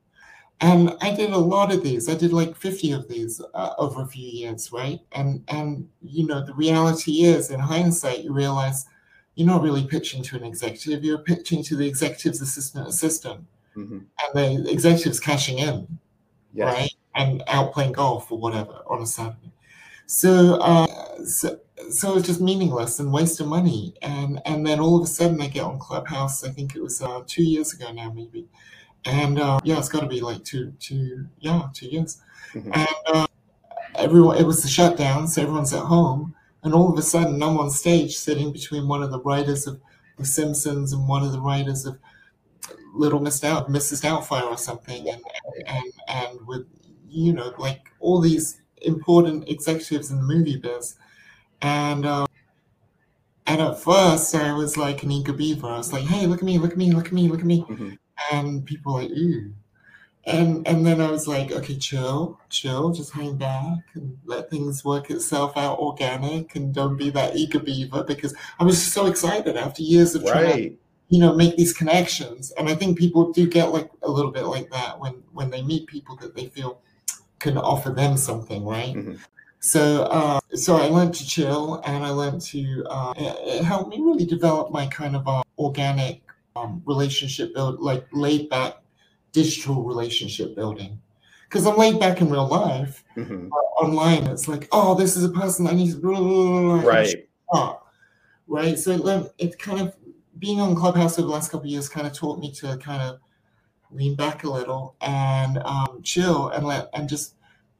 [0.60, 2.08] And I did a lot of these.
[2.08, 5.00] I did like fifty of these uh, over a few years, right?
[5.14, 8.86] And and you know, the reality is, in hindsight, you realize
[9.34, 11.04] you're not really pitching to an executive.
[11.04, 13.44] You're pitching to the executive's assistant assistant,
[13.78, 14.00] mm-hmm.
[14.00, 16.00] and the executive's cashing in,
[16.54, 16.74] yes.
[16.74, 16.92] right?
[17.16, 19.52] And out playing golf or whatever on a Saturday.
[20.06, 21.60] So, uh, so,
[21.90, 23.94] so it's just meaningless and waste of money.
[24.02, 26.44] And and then all of a sudden, I get on Clubhouse.
[26.44, 28.48] I think it was uh, two years ago now, maybe.
[29.06, 32.22] And uh, yeah, it's got to be like two, two, yeah, two years.
[32.54, 32.72] Mm-hmm.
[32.74, 33.28] And uh,
[33.96, 36.36] everyone, it was the shutdown, so everyone's at home.
[36.64, 39.80] And all of a sudden, I'm on stage sitting between one of the writers of
[40.18, 41.98] The Simpsons and one of the writers of
[42.94, 44.04] Little Miss Out, Mrs.
[44.04, 45.22] Doubtfire or something, and
[45.66, 46.66] and and with
[47.10, 50.96] you know like all these important executives in the movie biz.
[51.62, 52.28] And um,
[53.46, 55.68] and at first I was like an eager beaver.
[55.68, 57.46] I was like, hey, look at me, look at me, look at me, look at
[57.46, 57.62] me.
[57.62, 57.94] Mm-hmm.
[58.32, 59.54] And people were like, ooh.
[60.26, 64.84] And and then I was like, okay, chill, chill, just hang back and let things
[64.84, 69.06] work itself out organic and don't be that eager beaver because I was just so
[69.06, 70.72] excited after years of trying right.
[70.72, 70.78] to,
[71.10, 72.52] you know, make these connections.
[72.52, 75.62] And I think people do get like a little bit like that when when they
[75.62, 76.82] meet people that they feel
[77.40, 78.96] can offer them something, right?
[78.96, 79.16] Mm-hmm.
[79.60, 82.86] So, uh, so I learned to chill, and I learned to.
[82.90, 86.22] Uh, it, it, helped me really develop my kind of uh, organic
[86.56, 88.76] um, relationship build, like laid back
[89.32, 91.00] digital relationship building.
[91.50, 93.04] Because I'm laid back in real life.
[93.16, 93.48] Mm-hmm.
[93.82, 95.98] online, it's like, oh, this is a person I need to.
[95.98, 97.30] Blah, blah, blah, right.
[98.48, 98.78] right.
[98.78, 99.96] So it, learned, it kind of
[100.40, 103.20] being on Clubhouse over the last couple years kind of taught me to kind of
[103.92, 107.36] lean back a little and um, chill and let and just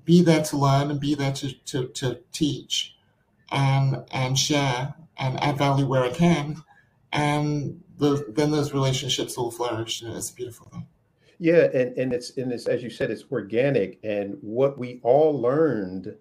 [0.06, 2.96] be there to learn and be there to, to, to teach
[3.52, 6.64] and and share and add value where I can
[7.14, 10.88] and the, then those relationships will flourish and it's a beautiful thing.
[11.40, 14.00] Yeah, and, and it's and it's as you said, it's organic.
[14.04, 16.16] And what we all learned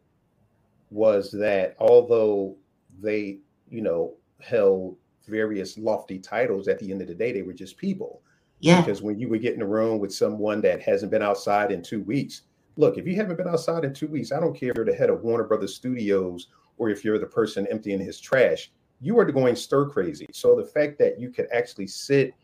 [0.90, 2.56] was that although
[3.00, 3.38] they,
[3.70, 4.96] you know, held
[5.26, 8.22] various lofty titles, at the end of the day, they were just people.
[8.60, 8.80] Yeah.
[8.80, 11.82] Because when you would get in a room with someone that hasn't been outside in
[11.82, 12.42] two weeks,
[12.76, 14.94] look, if you haven't been outside in two weeks, I don't care if you're the
[14.94, 16.48] head of Warner Brothers Studios
[16.78, 18.70] or if you're the person emptying his trash,
[19.00, 20.26] you are going stir crazy.
[20.32, 22.34] So the fact that you could actually sit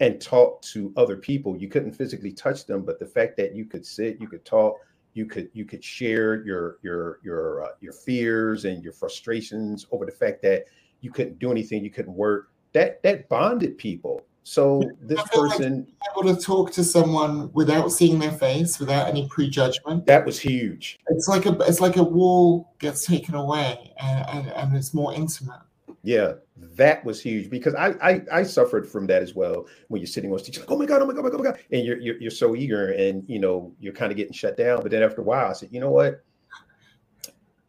[0.00, 3.64] and talk to other people, you couldn't physically touch them, but the fact that you
[3.64, 4.76] could sit, you could talk,
[5.14, 10.04] you could you could share your your your uh, your fears and your frustrations over
[10.04, 10.66] the fact that
[11.06, 12.50] you couldn't do anything, you couldn't work.
[12.72, 18.20] That that bonded people so this person like able to talk to someone without seeing
[18.20, 20.06] their face, without any prejudgment.
[20.06, 20.98] That was huge.
[21.08, 25.12] It's like a it's like a wall gets taken away and, and, and it's more
[25.12, 25.60] intimate.
[26.04, 26.34] Yeah,
[26.76, 29.66] that was huge because I, I I suffered from that as well.
[29.88, 31.40] When you're sitting on stage, like, oh my god, oh my god, oh my god,
[31.40, 34.16] oh my god, and you're, you're you're so eager, and you know you're kind of
[34.16, 34.80] getting shut down.
[34.80, 36.22] But then after a while, I said, you know what?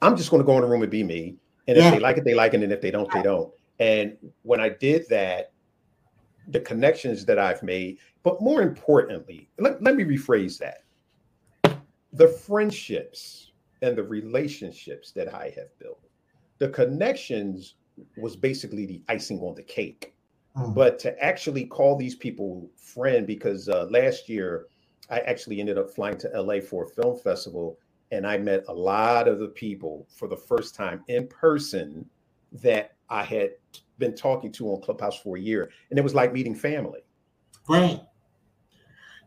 [0.03, 2.17] I'm just going to go in the room and be me, and if they like
[2.17, 3.51] it, they like it, and if they don't, they don't.
[3.79, 5.51] And when I did that,
[6.47, 10.83] the connections that I've made, but more importantly, let, let me rephrase that
[12.13, 13.51] the friendships
[13.81, 15.99] and the relationships that I have built,
[16.57, 17.75] the connections
[18.17, 20.13] was basically the icing on the cake.
[20.55, 20.73] Mm.
[20.73, 24.67] But to actually call these people friend, because uh, last year
[25.09, 27.77] I actually ended up flying to LA for a film festival
[28.11, 32.05] and I met a lot of the people for the first time in person
[32.61, 33.51] that I had
[33.97, 37.01] been talking to on Clubhouse for a year, and it was like meeting family.
[37.67, 38.01] Right.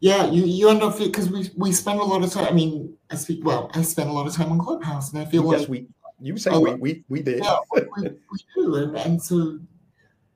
[0.01, 2.47] Yeah, you you end up because we we spend a lot of time.
[2.47, 3.71] I mean, I speak well.
[3.75, 5.87] I spend a lot of time on Clubhouse, and I feel yes, like we
[6.21, 7.45] you say we, we we did.
[7.45, 8.11] Yeah, we, we,
[8.55, 9.59] do, and, and so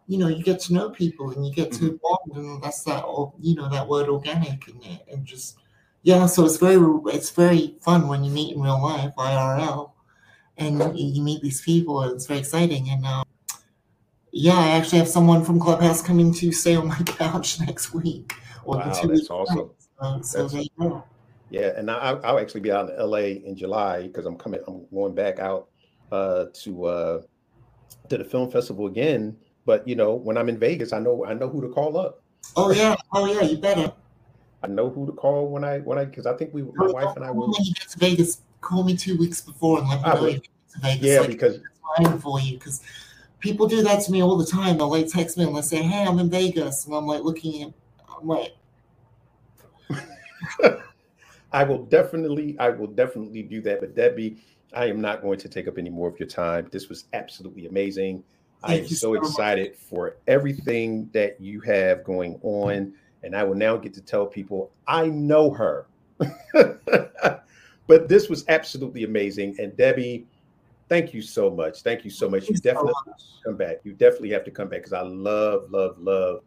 [0.07, 1.97] you know you get to know people and you get to mm-hmm.
[2.03, 3.05] bond, and that's that
[3.41, 5.57] you know that word organic and and just
[6.05, 6.27] yeah.
[6.27, 9.91] So it's very it's very fun when you meet in real life IRL,
[10.59, 12.89] and you, meet these people, and it's very exciting.
[12.91, 13.25] And um,
[14.31, 18.35] Yeah, I actually have someone from Clubhouse coming to stay on my couch next week.
[18.65, 19.71] Or wow, that's awesome.
[20.01, 21.05] So, so that's, there you go.
[21.51, 24.61] Yeah, and I, will actually be out in LA in July because I'm coming.
[24.69, 25.69] I'm going back out
[26.13, 27.23] uh, to uh,
[28.09, 29.37] to the film festival again.
[29.65, 32.23] But you know, when I'm in Vegas, I know I know who to call up.
[32.57, 33.93] Oh yeah, oh yeah, you better.
[34.65, 37.15] I know who to call when I when I because I think we my wife
[37.17, 37.53] and I will.
[37.53, 40.33] When you get to Vegas, call me two weeks before and let me know you
[40.41, 41.07] get to Vegas.
[41.07, 41.59] Yeah, like, because
[41.99, 42.81] fine for you because
[43.41, 44.79] people do that to me all the time.
[44.79, 47.63] They'll like text me and they'll say, "Hey, I'm in Vegas," and I'm like looking
[47.63, 47.75] at,
[48.09, 48.57] I'm like.
[51.53, 53.81] I will definitely, I will definitely do that.
[53.81, 54.39] But Debbie,
[54.73, 56.69] I am not going to take up any more of your time.
[56.73, 58.25] This was absolutely amazing.
[58.63, 59.79] I am so, so excited much.
[59.79, 62.95] for everything that you have going on.
[63.25, 65.87] And I will now get to tell people I know her.
[67.87, 69.57] but this was absolutely amazing.
[69.59, 70.27] And Debbie,
[70.89, 71.83] thank you so much.
[71.83, 72.49] Thank you so much.
[72.49, 73.79] You definitely so come back.
[73.85, 76.43] You definitely have to come back because I love, love, love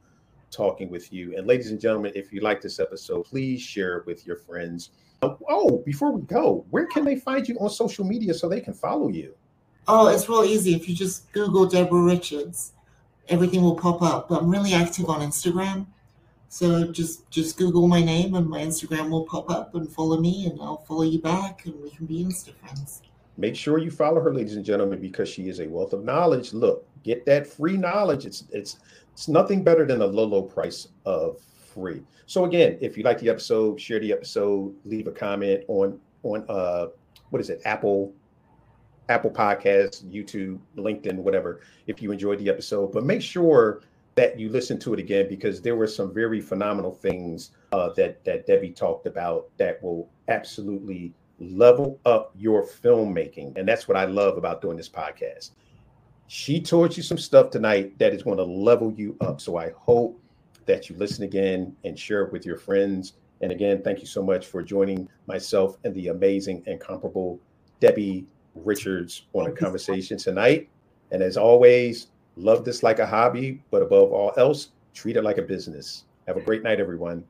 [0.51, 1.35] talking with you.
[1.37, 4.91] And ladies and gentlemen, if you like this episode, please share it with your friends.
[5.21, 8.61] Um, oh, before we go, where can they find you on social media so they
[8.61, 9.33] can follow you?
[9.87, 10.75] Oh, it's real easy.
[10.75, 12.73] If you just Google Deborah Richards,
[13.29, 14.29] everything will pop up.
[14.29, 15.87] But I'm really active on Instagram.
[16.49, 20.47] So just just Google my name and my Instagram will pop up and follow me
[20.47, 23.01] and I'll follow you back and we can be Insta friends.
[23.37, 26.53] Make sure you follow her, ladies and gentlemen, because she is a wealth of knowledge.
[26.53, 28.25] Look, get that free knowledge.
[28.25, 28.79] It's it's
[29.13, 31.39] it's nothing better than a low, low price of
[31.73, 32.01] free.
[32.25, 36.45] So again, if you like the episode, share the episode, leave a comment on on
[36.49, 36.87] uh
[37.29, 38.13] what is it, Apple,
[39.09, 42.93] Apple Podcasts, YouTube, LinkedIn, whatever, if you enjoyed the episode.
[42.93, 43.81] But make sure
[44.17, 48.23] that you listen to it again because there were some very phenomenal things uh, that
[48.25, 54.05] that Debbie talked about that will absolutely level up your filmmaking, and that's what I
[54.05, 55.51] love about doing this podcast
[56.27, 59.39] she taught you some stuff tonight that is going to level you up.
[59.41, 60.21] So I hope
[60.65, 63.13] that you listen again and share it with your friends.
[63.41, 67.39] And again, thank you so much for joining myself and the amazing and comparable
[67.79, 70.69] Debbie Richards on a conversation tonight.
[71.11, 72.07] And as always,
[72.37, 76.05] love this like a hobby, but above all else, treat it like a business.
[76.27, 77.23] Have a great night, everyone.